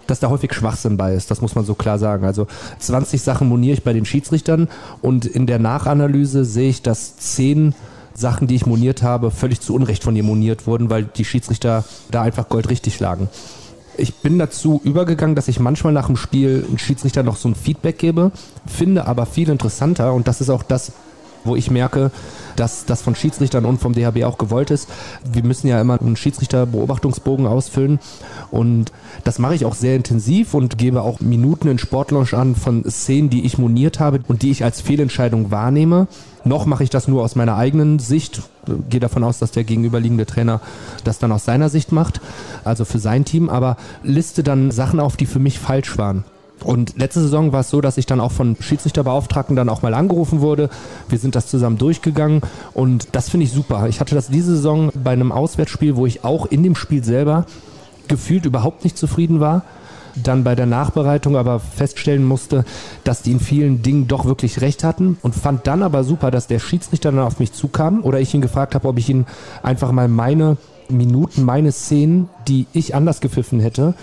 [0.07, 1.31] dass da häufig Schwachsinn bei ist.
[1.31, 2.25] Das muss man so klar sagen.
[2.25, 2.47] Also
[2.79, 4.67] 20 Sachen moniere ich bei den Schiedsrichtern
[5.01, 7.75] und in der Nachanalyse sehe ich, dass 10
[8.13, 11.83] Sachen, die ich moniert habe, völlig zu Unrecht von ihr moniert wurden, weil die Schiedsrichter
[12.11, 13.29] da einfach goldrichtig lagen.
[13.97, 17.55] Ich bin dazu übergegangen, dass ich manchmal nach dem Spiel einen Schiedsrichter noch so ein
[17.55, 18.31] Feedback gebe,
[18.65, 20.91] finde aber viel interessanter und das ist auch das,
[21.45, 22.11] wo ich merke,
[22.55, 24.89] dass das von Schiedsrichtern und vom DHB auch gewollt ist.
[25.29, 27.99] Wir müssen ja immer einen Schiedsrichterbeobachtungsbogen ausfüllen
[28.51, 28.91] und
[29.23, 33.29] das mache ich auch sehr intensiv und gebe auch Minuten in Sportlaunch an von Szenen,
[33.29, 36.07] die ich moniert habe und die ich als Fehlentscheidung wahrnehme.
[36.43, 38.43] Noch mache ich das nur aus meiner eigenen Sicht.
[38.89, 40.61] Gehe davon aus, dass der gegenüberliegende Trainer
[41.03, 42.21] das dann aus seiner Sicht macht,
[42.63, 46.23] also für sein Team, aber liste dann Sachen auf, die für mich falsch waren.
[46.63, 49.93] Und letzte Saison war es so, dass ich dann auch von Schiedsrichterbeauftragten dann auch mal
[49.93, 50.69] angerufen wurde.
[51.09, 52.41] Wir sind das zusammen durchgegangen
[52.73, 53.87] und das finde ich super.
[53.87, 57.45] Ich hatte das diese Saison bei einem Auswärtsspiel, wo ich auch in dem Spiel selber
[58.07, 59.63] gefühlt überhaupt nicht zufrieden war.
[60.15, 62.63] Dann bei der Nachbereitung aber feststellen musste,
[63.03, 66.47] dass die in vielen Dingen doch wirklich recht hatten und fand dann aber super, dass
[66.47, 69.25] der Schiedsrichter dann auf mich zukam oder ich ihn gefragt habe, ob ich ihn
[69.61, 70.55] einfach mal meine
[70.87, 73.93] Minuten, meine Szenen, die ich anders gepfiffen hätte,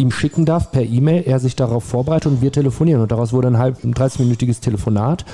[0.00, 3.02] ihm schicken darf per E-Mail, er sich darauf vorbereitet und wir telefonieren.
[3.02, 5.24] Und daraus wurde ein halb, ein 30-minütiges Telefonat.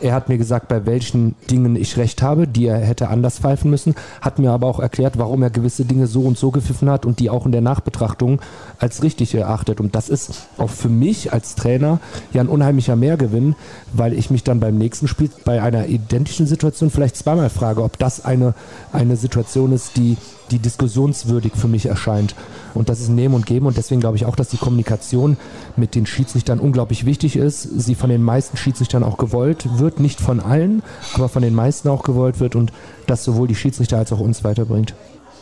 [0.00, 3.70] Er hat mir gesagt, bei welchen Dingen ich recht habe, die er hätte anders pfeifen
[3.70, 7.06] müssen, hat mir aber auch erklärt, warum er gewisse Dinge so und so gepfiffen hat
[7.06, 8.40] und die auch in der Nachbetrachtung
[8.78, 9.80] als richtig erachtet.
[9.80, 11.98] Und das ist auch für mich als Trainer
[12.32, 13.56] ja ein unheimlicher Mehrgewinn,
[13.92, 17.98] weil ich mich dann beim nächsten Spiel bei einer identischen Situation vielleicht zweimal frage, ob
[17.98, 18.54] das eine,
[18.92, 20.16] eine Situation ist, die
[20.50, 22.34] die diskussionswürdig für mich erscheint.
[22.74, 25.36] Und das ist Nehmen und Geben und deswegen glaube ich auch, dass die Kommunikation
[25.76, 27.62] mit den Schiedsrichtern unglaublich wichtig ist.
[27.62, 30.82] Sie von den meisten Schiedsrichtern auch gewollt wird, nicht von allen,
[31.14, 32.72] aber von den meisten auch gewollt wird und
[33.06, 34.94] das sowohl die Schiedsrichter als auch uns weiterbringt.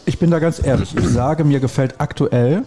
[0.06, 0.96] Ich bin da ganz ehrlich.
[0.96, 2.64] Ich sage, mir gefällt aktuell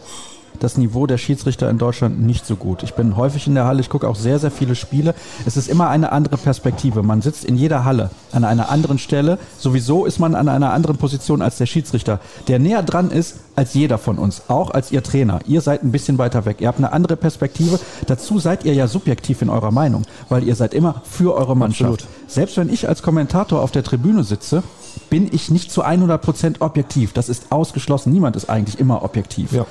[0.62, 2.84] das Niveau der Schiedsrichter in Deutschland nicht so gut.
[2.84, 5.16] Ich bin häufig in der Halle, ich gucke auch sehr, sehr viele Spiele.
[5.45, 7.01] Es ist immer eine andere Perspektive.
[7.01, 9.39] Man sitzt in jeder Halle an einer anderen Stelle.
[9.57, 13.74] Sowieso ist man an einer anderen Position als der Schiedsrichter, der näher dran ist als
[13.74, 15.39] jeder von uns, auch als ihr Trainer.
[15.47, 16.62] Ihr seid ein bisschen weiter weg.
[16.62, 17.80] Ihr habt eine andere Perspektive.
[18.05, 22.03] Dazu seid ihr ja subjektiv in eurer Meinung, weil ihr seid immer für eure Mannschaft.
[22.03, 22.30] Absolut.
[22.30, 24.62] Selbst wenn ich als Kommentator auf der Tribüne sitze,
[25.09, 27.14] bin ich nicht zu 100 Prozent objektiv.
[27.14, 28.14] Das ist ausgeschlossen.
[28.14, 29.51] Niemand ist eigentlich immer objektiv.
[29.53, 29.66] Ja.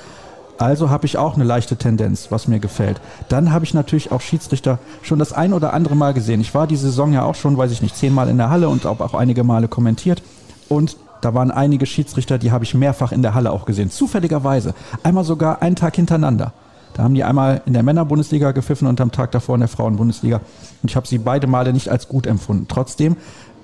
[0.61, 3.01] Also habe ich auch eine leichte Tendenz, was mir gefällt.
[3.29, 6.39] Dann habe ich natürlich auch Schiedsrichter schon das ein oder andere Mal gesehen.
[6.39, 8.85] Ich war die Saison ja auch schon, weiß ich nicht, zehnmal in der Halle und
[8.85, 10.21] auch, auch einige Male kommentiert.
[10.69, 13.89] Und da waren einige Schiedsrichter, die habe ich mehrfach in der Halle auch gesehen.
[13.89, 14.75] Zufälligerweise.
[15.01, 16.53] Einmal sogar einen Tag hintereinander.
[16.93, 20.41] Da haben die einmal in der Männerbundesliga gepfiffen und am Tag davor in der Frauenbundesliga.
[20.83, 22.67] Und ich habe sie beide Male nicht als gut empfunden.
[22.67, 23.17] Trotzdem,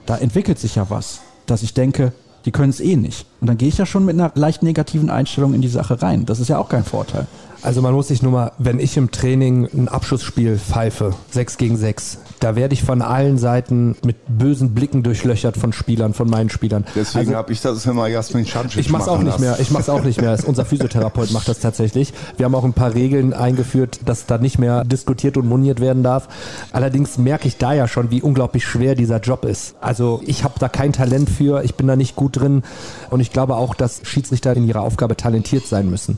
[0.08, 2.12] da entwickelt sich ja was, dass ich denke,
[2.48, 3.26] die können es eh nicht.
[3.42, 6.26] Und dann gehe ich ja schon mit einer leicht negativen Einstellung in die Sache rein.
[6.26, 7.28] Das ist ja auch kein Vorteil.
[7.68, 11.76] Also man muss sich nur mal, wenn ich im Training ein Abschussspiel pfeife, 6 gegen
[11.76, 16.50] 6, da werde ich von allen Seiten mit bösen Blicken durchlöchert von Spielern, von meinen
[16.50, 16.86] Spielern.
[16.96, 19.60] Deswegen also, habe ich das immer Jasmin Schamcic Ich mach's auch nicht mehr.
[19.60, 20.38] Ich mach's auch nicht mehr.
[20.46, 22.14] Unser Physiotherapeut macht das tatsächlich.
[22.38, 26.04] Wir haben auch ein paar Regeln eingeführt, dass da nicht mehr diskutiert und moniert werden
[26.04, 26.30] darf.
[26.72, 29.76] Allerdings merke ich da ja schon, wie unglaublich schwer dieser Job ist.
[29.82, 32.64] Also ich habe da kein Talent für, ich bin da nicht gut drin
[33.10, 36.18] und ich glaube auch, dass Schiedsrichter in ihrer Aufgabe talentiert sein müssen.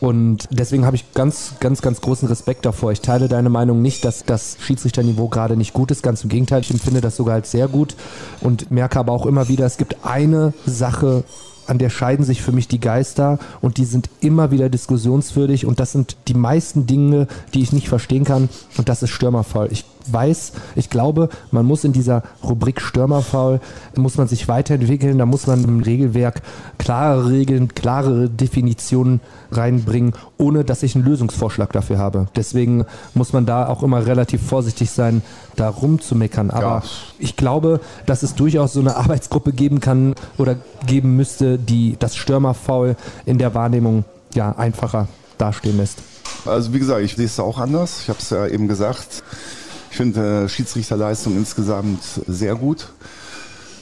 [0.00, 2.92] Und deswegen habe ich ganz, ganz, ganz großen Respekt davor.
[2.92, 6.02] Ich teile deine Meinung nicht, dass das Schiedsrichterniveau gerade nicht gut ist.
[6.02, 7.96] Ganz im Gegenteil, ich empfinde das sogar als sehr gut
[8.40, 11.24] und merke aber auch immer wieder, es gibt eine Sache,
[11.66, 15.80] an der scheiden sich für mich die Geister und die sind immer wieder diskussionswürdig und
[15.80, 19.68] das sind die meisten Dinge, die ich nicht verstehen kann und das ist Stürmerfall.
[19.70, 23.60] Ich weiß, ich glaube, man muss in dieser Rubrik Stürmerfaul,
[23.96, 26.42] muss man sich weiterentwickeln, da muss man im Regelwerk
[26.78, 32.26] klare Regeln, klare Definitionen reinbringen, ohne dass ich einen Lösungsvorschlag dafür habe.
[32.36, 32.84] Deswegen
[33.14, 35.22] muss man da auch immer relativ vorsichtig sein,
[35.56, 36.50] da rumzumeckern.
[36.50, 36.82] Aber ja.
[37.18, 40.56] ich glaube, dass es durchaus so eine Arbeitsgruppe geben kann oder
[40.86, 42.96] geben müsste, die das Stürmerfaul
[43.26, 44.04] in der Wahrnehmung
[44.34, 45.98] ja einfacher dastehen lässt.
[46.44, 48.00] Also wie gesagt, ich lese es auch anders.
[48.02, 49.22] Ich habe es ja eben gesagt.
[49.98, 52.86] Ich finde äh, Schiedsrichterleistung insgesamt sehr gut.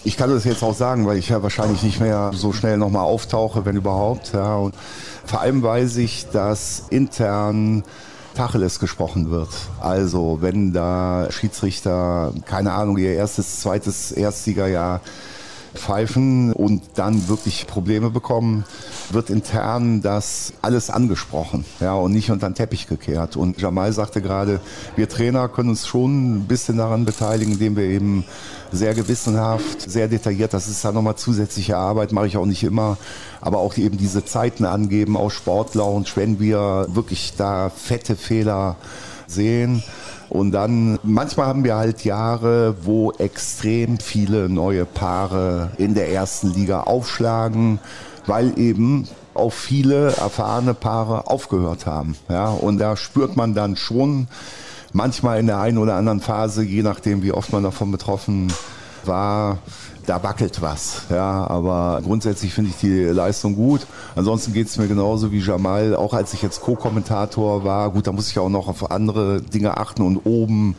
[0.03, 3.03] Ich kann das jetzt auch sagen, weil ich ja wahrscheinlich nicht mehr so schnell nochmal
[3.03, 4.33] auftauche, wenn überhaupt.
[4.33, 4.57] Ja.
[4.57, 4.75] Und
[5.27, 7.85] vor allem weiß ich, dass intern
[8.35, 9.51] Tacheles gesprochen wird.
[9.79, 15.03] Also wenn da Schiedsrichter, keine Ahnung, ihr erstes, zweites Erstligajahr
[15.77, 18.65] pfeifen und dann wirklich Probleme bekommen,
[19.11, 23.37] wird intern das alles angesprochen ja, und nicht unter den Teppich gekehrt.
[23.37, 24.61] Und Jamal sagte gerade,
[24.97, 28.25] wir Trainer können uns schon ein bisschen daran beteiligen, indem wir eben
[28.73, 32.99] sehr gewissenhaft, sehr detailliert, das ist dann nochmal zusätzliche Arbeit, mache ich auch nicht immer,
[33.41, 38.77] aber auch eben diese Zeiten angeben aus Sportlounge, wenn wir wirklich da fette Fehler
[39.27, 39.83] sehen
[40.29, 46.53] und dann, manchmal haben wir halt Jahre, wo extrem viele neue Paare in der ersten
[46.53, 47.79] Liga aufschlagen,
[48.27, 52.17] weil eben auch viele erfahrene Paare aufgehört haben.
[52.29, 54.27] Ja, und da spürt man dann schon
[54.93, 58.53] manchmal in der einen oder anderen Phase, je nachdem, wie oft man davon betroffen
[59.05, 59.59] war,
[60.07, 61.03] da wackelt was.
[61.11, 63.87] Ja, aber grundsätzlich finde ich die Leistung gut.
[64.15, 67.91] Ansonsten geht es mir genauso wie Jamal, auch als ich jetzt Co-Kommentator war.
[67.91, 70.77] Gut, da muss ich auch noch auf andere Dinge achten und oben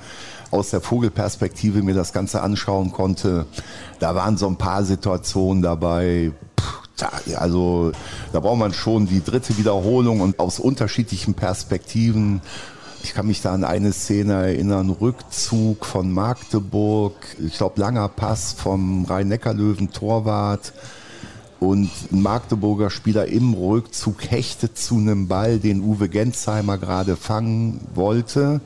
[0.50, 3.46] aus der Vogelperspektive mir das Ganze anschauen konnte.
[4.00, 6.32] Da waren so ein paar Situationen dabei.
[7.36, 7.92] Also
[8.34, 12.42] da braucht man schon die dritte Wiederholung und aus unterschiedlichen Perspektiven
[13.04, 17.14] ich kann mich da an eine Szene erinnern, Rückzug von Magdeburg,
[17.46, 20.74] ich glaube langer Pass vom Rhein-Neckar-Löwen Torwart
[21.60, 27.82] und ein Magdeburger Spieler im Rückzug hechtet zu einem Ball, den Uwe Gensheimer gerade fangen
[27.96, 28.62] wollte.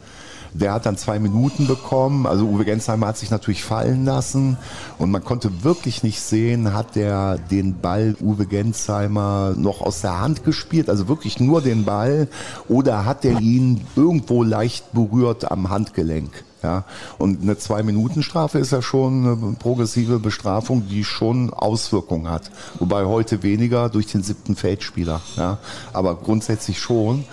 [0.54, 2.26] Der hat dann zwei Minuten bekommen.
[2.26, 4.58] Also Uwe Gensheimer hat sich natürlich fallen lassen
[4.98, 10.20] und man konnte wirklich nicht sehen, hat der den Ball Uwe Gensheimer noch aus der
[10.20, 12.28] Hand gespielt, also wirklich nur den Ball
[12.68, 16.44] oder hat er ihn irgendwo leicht berührt am Handgelenk.
[16.64, 16.84] Ja,
[17.18, 22.52] und eine Zwei-Minuten-Strafe ist ja schon eine progressive Bestrafung, die schon Auswirkungen hat.
[22.78, 25.22] Wobei heute weniger durch den siebten Feldspieler.
[25.38, 25.58] Ja,
[25.92, 27.26] aber grundsätzlich schon.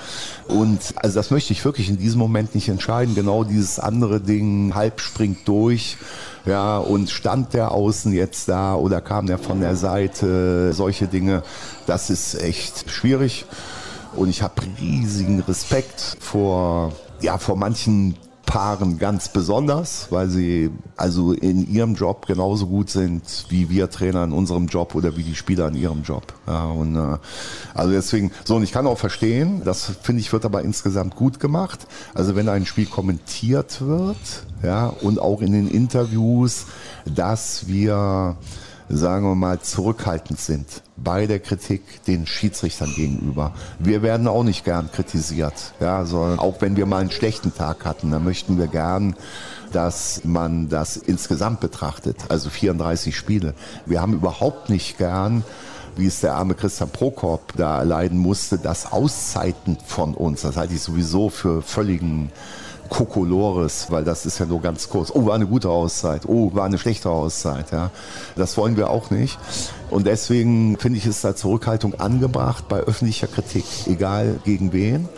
[0.47, 3.14] Und also das möchte ich wirklich in diesem Moment nicht entscheiden.
[3.14, 5.99] Genau dieses andere Ding, halb springt durch.
[6.47, 10.72] Ja, und stand der außen jetzt da oder kam der von der Seite?
[10.72, 11.43] Solche Dinge,
[11.87, 13.45] das ist echt schwierig.
[14.16, 18.16] Und ich habe riesigen Respekt vor, ja, vor manchen
[18.49, 24.25] Paaren ganz besonders, weil sie also in ihrem Job genauso gut sind wie wir Trainer
[24.25, 26.33] in unserem Job oder wie die Spieler in ihrem Job.
[26.47, 27.19] Ja, und äh,
[27.75, 31.41] also deswegen, so und ich kann auch verstehen, das finde ich wird aber insgesamt gut
[31.41, 31.87] gemacht.
[32.15, 34.17] Also wenn ein Spiel kommentiert wird,
[34.63, 36.65] ja, und auch in den Interviews,
[37.05, 38.39] dass wir
[38.89, 43.55] sagen wir mal, zurückhaltend sind bei der Kritik den Schiedsrichtern gegenüber.
[43.78, 47.84] Wir werden auch nicht gern kritisiert, ja, sondern auch wenn wir mal einen schlechten Tag
[47.84, 49.14] hatten, dann möchten wir gern,
[49.72, 53.55] dass man das insgesamt betrachtet, also 34 Spiele.
[53.86, 55.45] Wir haben überhaupt nicht gern,
[55.97, 60.43] wie es der arme Christian Prokop da erleiden musste, das Auszeiten von uns.
[60.43, 62.30] Das halte ich sowieso für völligen
[62.89, 65.11] Kokolores, weil das ist ja nur ganz kurz.
[65.12, 66.22] Oh, war eine gute Auszeit.
[66.26, 67.70] Oh, war eine schlechte Auszeit.
[67.72, 67.91] Ja,
[68.36, 69.39] das wollen wir auch nicht.
[69.91, 75.09] Und deswegen finde ich es da Zurückhaltung angebracht bei öffentlicher Kritik, egal gegen wen.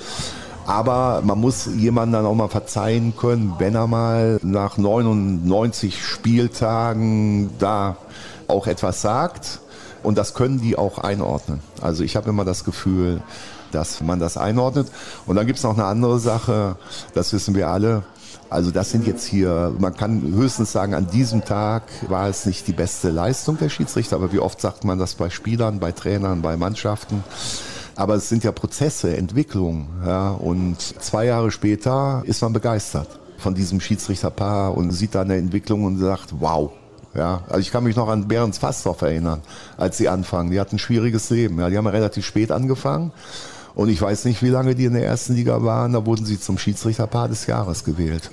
[0.67, 7.51] Aber man muss jemandem dann auch mal verzeihen können, wenn er mal nach 99 Spieltagen
[7.59, 7.97] da
[8.47, 9.61] auch etwas sagt.
[10.03, 11.61] Und das können die auch einordnen.
[11.81, 13.21] Also ich habe immer das Gefühl,
[13.73, 14.89] dass man das einordnet.
[15.27, 16.77] Und dann gibt es noch eine andere Sache,
[17.15, 18.03] das wissen wir alle.
[18.51, 22.67] Also das sind jetzt hier, man kann höchstens sagen, an diesem Tag war es nicht
[22.67, 26.43] die beste Leistung der Schiedsrichter, aber wie oft sagt man das bei Spielern, bei Trainern,
[26.43, 27.23] bei Mannschaften.
[27.95, 29.87] Aber es sind ja Prozesse, Entwicklungen.
[30.05, 35.37] Ja, und zwei Jahre später ist man begeistert von diesem Schiedsrichterpaar und sieht da eine
[35.37, 36.73] Entwicklung und sagt, wow,
[37.15, 39.43] ja, also ich kann mich noch an Behrens Fassdorf erinnern,
[39.77, 40.51] als sie anfangen.
[40.51, 41.59] Die hatten ein schwieriges Leben.
[41.61, 43.13] Ja, die haben relativ spät angefangen
[43.81, 46.39] und ich weiß nicht, wie lange die in der ersten Liga waren, da wurden sie
[46.39, 48.31] zum Schiedsrichterpaar des Jahres gewählt.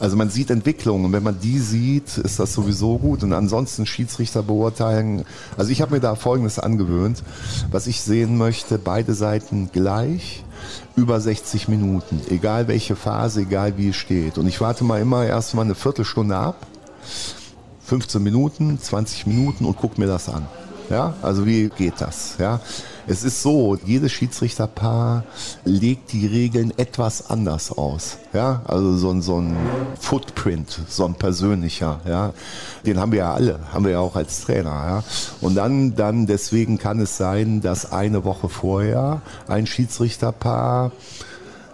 [0.00, 3.22] Also man sieht Entwicklungen und wenn man die sieht, ist das sowieso gut.
[3.22, 5.24] Und ansonsten Schiedsrichter beurteilen.
[5.56, 7.22] Also ich habe mir da Folgendes angewöhnt.
[7.70, 10.42] Was ich sehen möchte, beide Seiten gleich
[10.96, 14.36] über 60 Minuten, egal welche Phase, egal wie es steht.
[14.36, 16.66] Und ich warte mal immer erst mal eine Viertelstunde ab,
[17.84, 20.48] 15 Minuten, 20 Minuten und guck mir das an.
[20.90, 22.36] Ja, also wie geht das?
[22.38, 22.60] Ja,
[23.06, 25.24] es ist so, jedes Schiedsrichterpaar
[25.64, 28.18] legt die Regeln etwas anders aus.
[28.32, 29.56] Ja, also so ein, so ein
[30.00, 32.32] Footprint, so ein persönlicher, ja.
[32.86, 35.04] Den haben wir ja alle, haben wir ja auch als Trainer, ja.
[35.40, 40.92] Und dann, dann deswegen kann es sein, dass eine Woche vorher ein Schiedsrichterpaar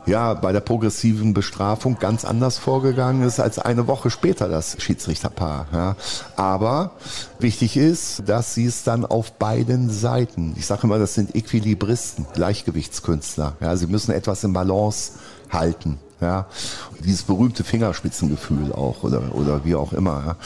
[0.06, 5.66] ja, bei der progressiven Bestrafung ganz anders vorgegangen ist als eine Woche später das Schiedsrichterpaar.
[5.72, 5.96] Ja.
[6.36, 6.92] Aber
[7.38, 12.26] wichtig ist, dass sie es dann auf beiden Seiten, ich sage immer, das sind Equilibristen,
[12.34, 13.54] Gleichgewichtskünstler.
[13.60, 15.12] Ja, sie müssen etwas in Balance
[15.50, 15.98] halten.
[16.20, 16.46] Ja,
[17.00, 20.22] dieses berühmte Fingerspitzengefühl auch oder, oder wie auch immer.
[20.26, 20.36] Ja.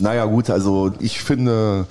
[0.00, 1.86] Naja gut, also ich finde,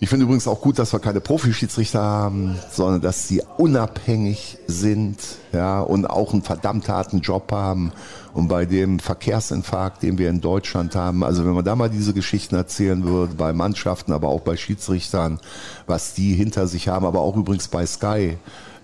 [0.00, 5.18] ich finde übrigens auch gut, dass wir keine Profischiedsrichter haben, sondern dass sie unabhängig sind,
[5.52, 7.92] ja, und auch einen verdammt harten Job haben.
[8.32, 12.12] Und bei dem Verkehrsinfarkt, den wir in Deutschland haben, also wenn man da mal diese
[12.12, 15.38] Geschichten erzählen würde, bei Mannschaften, aber auch bei Schiedsrichtern,
[15.86, 18.36] was die hinter sich haben, aber auch übrigens bei Sky,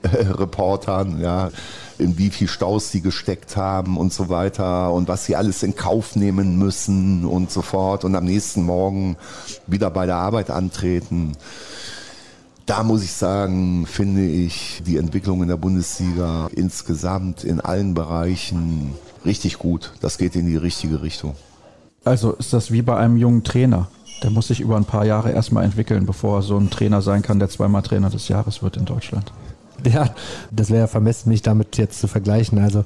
[0.38, 1.50] Reportern, ja,
[1.98, 5.76] in wie viel Staus sie gesteckt haben und so weiter und was sie alles in
[5.76, 9.16] Kauf nehmen müssen und so fort und am nächsten Morgen
[9.66, 11.32] wieder bei der Arbeit antreten.
[12.66, 18.94] Da muss ich sagen, finde ich die Entwicklung in der Bundesliga insgesamt in allen Bereichen
[19.24, 19.92] richtig gut.
[20.00, 21.34] Das geht in die richtige Richtung.
[22.04, 23.88] Also ist das wie bei einem jungen Trainer.
[24.22, 27.22] Der muss sich über ein paar Jahre erstmal entwickeln, bevor er so ein Trainer sein
[27.22, 29.32] kann, der zweimal Trainer des Jahres wird in Deutschland.
[29.84, 30.10] Ja,
[30.50, 32.58] das wäre vermessen, mich damit jetzt zu vergleichen.
[32.58, 32.84] Also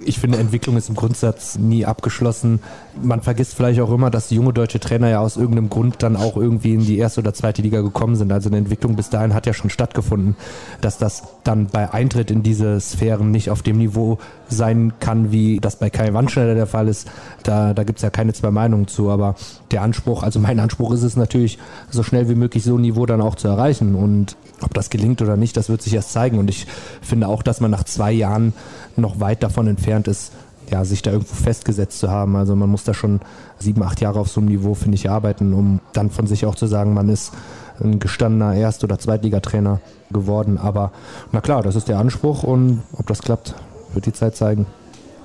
[0.00, 2.60] ich finde, Entwicklung ist im Grundsatz nie abgeschlossen.
[3.02, 6.36] Man vergisst vielleicht auch immer, dass junge deutsche Trainer ja aus irgendeinem Grund dann auch
[6.36, 8.32] irgendwie in die erste oder zweite Liga gekommen sind.
[8.32, 10.36] Also eine Entwicklung bis dahin hat ja schon stattgefunden.
[10.80, 14.18] Dass das dann bei Eintritt in diese Sphären nicht auf dem Niveau
[14.48, 17.08] sein kann, wie das bei Kai Wandschneider der Fall ist,
[17.42, 19.10] da, da gibt es ja keine zwei Meinungen zu.
[19.10, 19.34] Aber
[19.70, 21.58] der Anspruch, also mein Anspruch ist es natürlich,
[21.90, 23.94] so schnell wie möglich so ein Niveau dann auch zu erreichen.
[23.94, 26.38] Und ob das gelingt oder nicht, das wird sich erst zeigen.
[26.38, 26.66] Und ich
[27.02, 28.52] finde auch, dass man nach zwei Jahren
[28.96, 30.32] noch weit davon entfernt ist,
[30.70, 32.36] ja, sich da irgendwo festgesetzt zu haben.
[32.36, 33.20] Also man muss da schon
[33.58, 36.54] sieben, acht Jahre auf so einem Niveau, finde ich, arbeiten, um dann von sich auch
[36.54, 37.32] zu sagen, man ist
[37.80, 39.80] ein gestandener Erst- oder Zweitligatrainer
[40.10, 40.58] geworden.
[40.58, 40.92] Aber
[41.32, 43.54] na klar, das ist der Anspruch und ob das klappt,
[43.96, 44.66] wird die Zeit zeigen.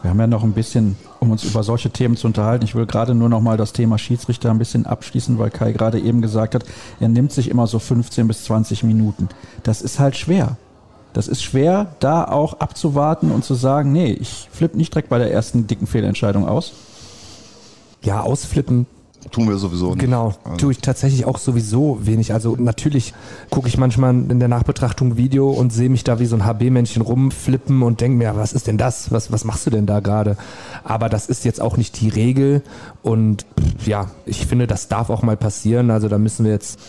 [0.01, 2.65] Wir haben ja noch ein bisschen um uns über solche Themen zu unterhalten.
[2.65, 5.99] Ich will gerade nur noch mal das Thema Schiedsrichter ein bisschen abschließen, weil Kai gerade
[5.99, 6.65] eben gesagt hat,
[6.99, 9.29] er nimmt sich immer so 15 bis 20 Minuten.
[9.61, 10.57] Das ist halt schwer.
[11.13, 15.19] Das ist schwer, da auch abzuwarten und zu sagen, nee, ich flippe nicht direkt bei
[15.19, 16.73] der ersten dicken Fehlentscheidung aus.
[18.01, 18.87] Ja, ausflippen
[19.29, 19.99] tun wir sowieso nicht.
[19.99, 20.57] Genau, also.
[20.57, 22.33] tue ich tatsächlich auch sowieso wenig.
[22.33, 23.13] Also natürlich
[23.49, 27.01] gucke ich manchmal in der Nachbetrachtung Video und sehe mich da wie so ein HB-Männchen
[27.01, 29.11] rumflippen und denke mir, was ist denn das?
[29.11, 30.37] Was, was machst du denn da gerade?
[30.83, 32.63] Aber das ist jetzt auch nicht die Regel
[33.03, 33.45] und
[33.85, 35.91] ja, ich finde, das darf auch mal passieren.
[35.91, 36.79] Also da müssen wir jetzt,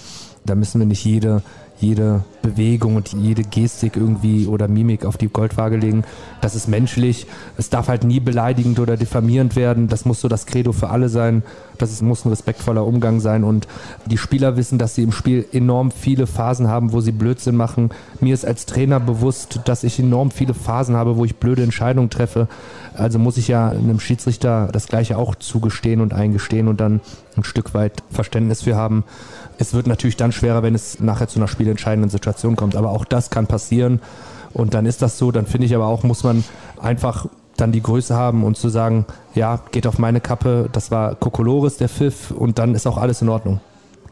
[0.44, 1.42] da müssen wir nicht jede
[1.82, 6.04] jede Bewegung und jede Gestik irgendwie oder Mimik auf die Goldwaage legen.
[6.40, 7.26] Das ist menschlich.
[7.56, 9.88] Es darf halt nie beleidigend oder diffamierend werden.
[9.88, 11.42] Das muss so das Credo für alle sein.
[11.78, 13.44] Das muss ein respektvoller Umgang sein.
[13.44, 13.68] Und
[14.06, 17.90] die Spieler wissen, dass sie im Spiel enorm viele Phasen haben, wo sie Blödsinn machen.
[18.20, 22.10] Mir ist als Trainer bewusst, dass ich enorm viele Phasen habe, wo ich blöde Entscheidungen
[22.10, 22.48] treffe.
[22.96, 27.00] Also muss ich ja einem Schiedsrichter das Gleiche auch zugestehen und eingestehen und dann
[27.36, 29.04] ein Stück weit Verständnis für haben.
[29.58, 32.76] Es wird natürlich dann schwerer, wenn es nachher zu einer spielentscheidenden Situation kommt.
[32.76, 34.00] Aber auch das kann passieren.
[34.52, 35.32] Und dann ist das so.
[35.32, 36.44] Dann finde ich aber auch, muss man
[36.80, 37.26] einfach
[37.56, 41.76] dann die Größe haben und zu sagen, ja, geht auf meine Kappe, das war Kokolores,
[41.76, 43.60] der Pfiff, und dann ist auch alles in Ordnung.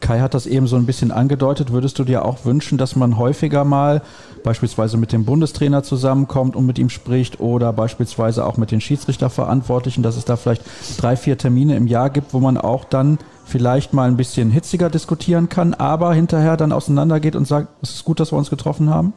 [0.01, 1.71] Kai hat das eben so ein bisschen angedeutet.
[1.71, 4.01] Würdest du dir auch wünschen, dass man häufiger mal
[4.43, 10.03] beispielsweise mit dem Bundestrainer zusammenkommt und mit ihm spricht oder beispielsweise auch mit den Schiedsrichterverantwortlichen,
[10.03, 10.63] dass es da vielleicht
[10.97, 14.89] drei, vier Termine im Jahr gibt, wo man auch dann vielleicht mal ein bisschen hitziger
[14.89, 18.89] diskutieren kann, aber hinterher dann auseinandergeht und sagt, es ist gut, dass wir uns getroffen
[18.89, 19.13] haben?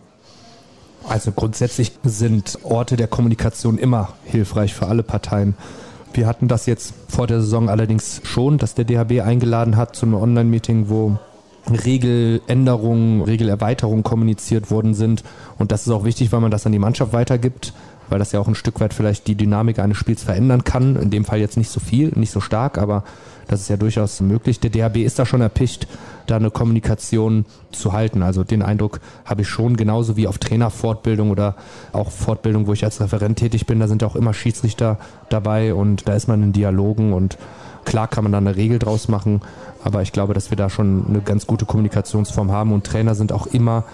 [1.09, 5.55] Also grundsätzlich sind Orte der Kommunikation immer hilfreich für alle Parteien.
[6.15, 10.07] Wir hatten das jetzt vor der Saison allerdings schon, dass der DHB eingeladen hat zu
[10.07, 11.19] einem Online-Meeting, wo
[11.69, 15.25] Regeländerungen, Regelerweiterungen kommuniziert worden sind.
[15.59, 17.73] Und das ist auch wichtig, weil man das an die Mannschaft weitergibt,
[18.09, 20.97] weil das ja auch ein Stück weit vielleicht die Dynamik eines Spiels verändern kann.
[20.97, 23.05] In dem Fall jetzt nicht so viel, nicht so stark, aber
[23.49, 24.61] das ist ja durchaus möglich.
[24.61, 25.87] Der DHB ist da schon erpicht,
[26.27, 28.23] da eine Kommunikation zu halten.
[28.23, 31.57] Also den Eindruck habe ich schon, genauso wie auf Trainerfortbildung oder
[31.93, 34.99] auch Fortbildung, wo ich als Referent tätig bin, da sind auch immer Schiedsrichter
[35.29, 37.37] dabei und da ist man in Dialogen und
[37.85, 39.43] klar kann man da eine Regel draus machen,
[39.83, 43.33] aber ich glaube, dass wir da schon eine ganz gute Kommunikationsform haben und Trainer sind
[43.33, 43.85] auch immer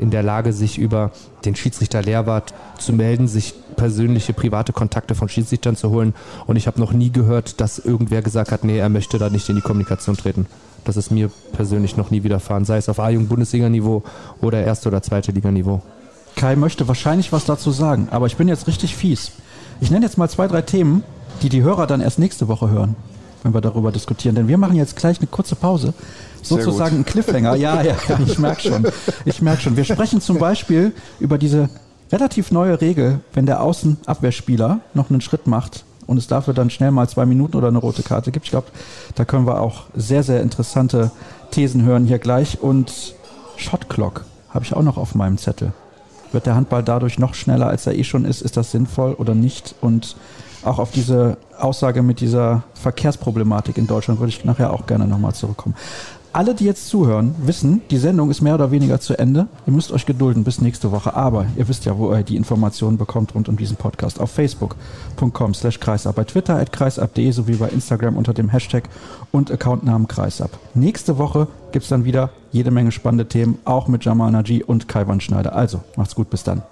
[0.00, 1.12] in der Lage, sich über
[1.44, 6.14] den Schiedsrichter Lehrwart zu melden, sich persönliche, private Kontakte von Schiedsrichtern zu holen.
[6.46, 9.48] Und ich habe noch nie gehört, dass irgendwer gesagt hat, nee, er möchte da nicht
[9.48, 10.46] in die Kommunikation treten.
[10.84, 14.02] Das ist mir persönlich noch nie widerfahren, sei es auf A-Jugend-Bundesliga-Niveau
[14.40, 15.82] oder erste oder zweite Liga-Niveau.
[16.34, 19.32] Kai möchte wahrscheinlich was dazu sagen, aber ich bin jetzt richtig fies.
[19.82, 21.04] Ich nenne jetzt mal zwei, drei Themen,
[21.42, 22.96] die die Hörer dann erst nächste Woche hören,
[23.42, 24.34] wenn wir darüber diskutieren.
[24.34, 25.94] Denn wir machen jetzt gleich eine kurze Pause
[26.42, 27.56] sozusagen ein Cliffhanger.
[27.56, 28.86] Ja, ja, ja, ich merke schon.
[29.24, 29.76] Ich merke schon.
[29.76, 31.68] Wir sprechen zum Beispiel über diese
[32.12, 36.90] relativ neue Regel, wenn der Außenabwehrspieler noch einen Schritt macht und es dafür dann schnell
[36.90, 38.46] mal zwei Minuten oder eine rote Karte gibt.
[38.46, 38.68] Ich glaube,
[39.14, 41.10] da können wir auch sehr, sehr interessante
[41.50, 42.60] Thesen hören hier gleich.
[42.60, 43.14] Und
[43.56, 45.72] Shot Clock habe ich auch noch auf meinem Zettel.
[46.32, 48.40] Wird der Handball dadurch noch schneller, als er eh schon ist?
[48.42, 49.74] Ist das sinnvoll oder nicht?
[49.80, 50.16] Und
[50.64, 55.34] auch auf diese Aussage mit dieser Verkehrsproblematik in Deutschland würde ich nachher auch gerne nochmal
[55.34, 55.74] zurückkommen
[56.32, 59.48] alle, die jetzt zuhören, wissen, die Sendung ist mehr oder weniger zu Ende.
[59.66, 61.14] Ihr müsst euch gedulden bis nächste Woche.
[61.14, 64.20] Aber ihr wisst ja, wo ihr die Informationen bekommt rund um diesen Podcast.
[64.20, 68.84] Auf facebook.com slash kreisab, bei Twitter at kreisab.de sowie bei Instagram unter dem Hashtag
[69.32, 70.50] und Accountnamen kreisab.
[70.74, 74.88] Nächste Woche gibt es dann wieder jede Menge spannende Themen, auch mit Jamal Naji und
[74.88, 75.54] Kaiwan Schneider.
[75.54, 76.62] Also, macht's gut, bis dann.